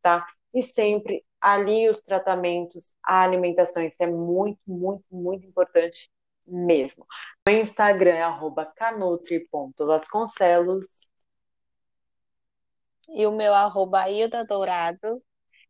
tá? 0.00 0.26
E 0.54 0.62
sempre 0.62 1.22
ali 1.42 1.90
os 1.90 2.00
tratamentos, 2.00 2.94
a 3.02 3.22
alimentação, 3.22 3.82
isso 3.82 4.00
é 4.00 4.06
muito, 4.06 4.60
muito, 4.66 5.04
muito 5.10 5.46
importante 5.46 6.10
mesmo. 6.46 7.06
O 7.46 7.50
Instagram 7.50 8.14
é 8.14 8.22
arroba 8.22 8.64
canutri.vasconcelos. 8.64 11.08
E 13.08 13.26
o 13.26 13.32
meu 13.32 13.52
arroba 13.52 14.08
Hilda 14.08 14.44
Dourado. 14.44 15.20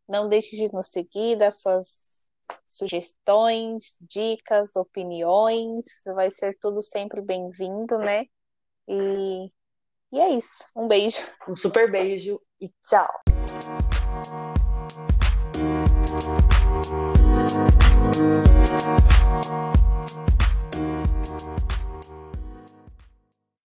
Não 0.07 0.29
deixe 0.29 0.55
de 0.55 0.71
nos 0.71 0.87
seguir, 0.87 1.35
dar 1.37 1.51
suas 1.51 2.29
sugestões, 2.67 3.97
dicas, 4.01 4.75
opiniões. 4.75 5.85
Vai 6.13 6.29
ser 6.29 6.55
tudo 6.59 6.83
sempre 6.83 7.21
bem-vindo, 7.21 7.97
né? 7.97 8.25
E, 8.87 9.51
e 10.11 10.19
é 10.19 10.29
isso. 10.29 10.63
Um 10.75 10.87
beijo. 10.87 11.25
Um 11.47 11.55
super 11.55 11.91
beijo 11.91 12.39
e 12.61 12.71
tchau. 12.83 13.09
Thank 16.13 17.17
you. 19.87 19.92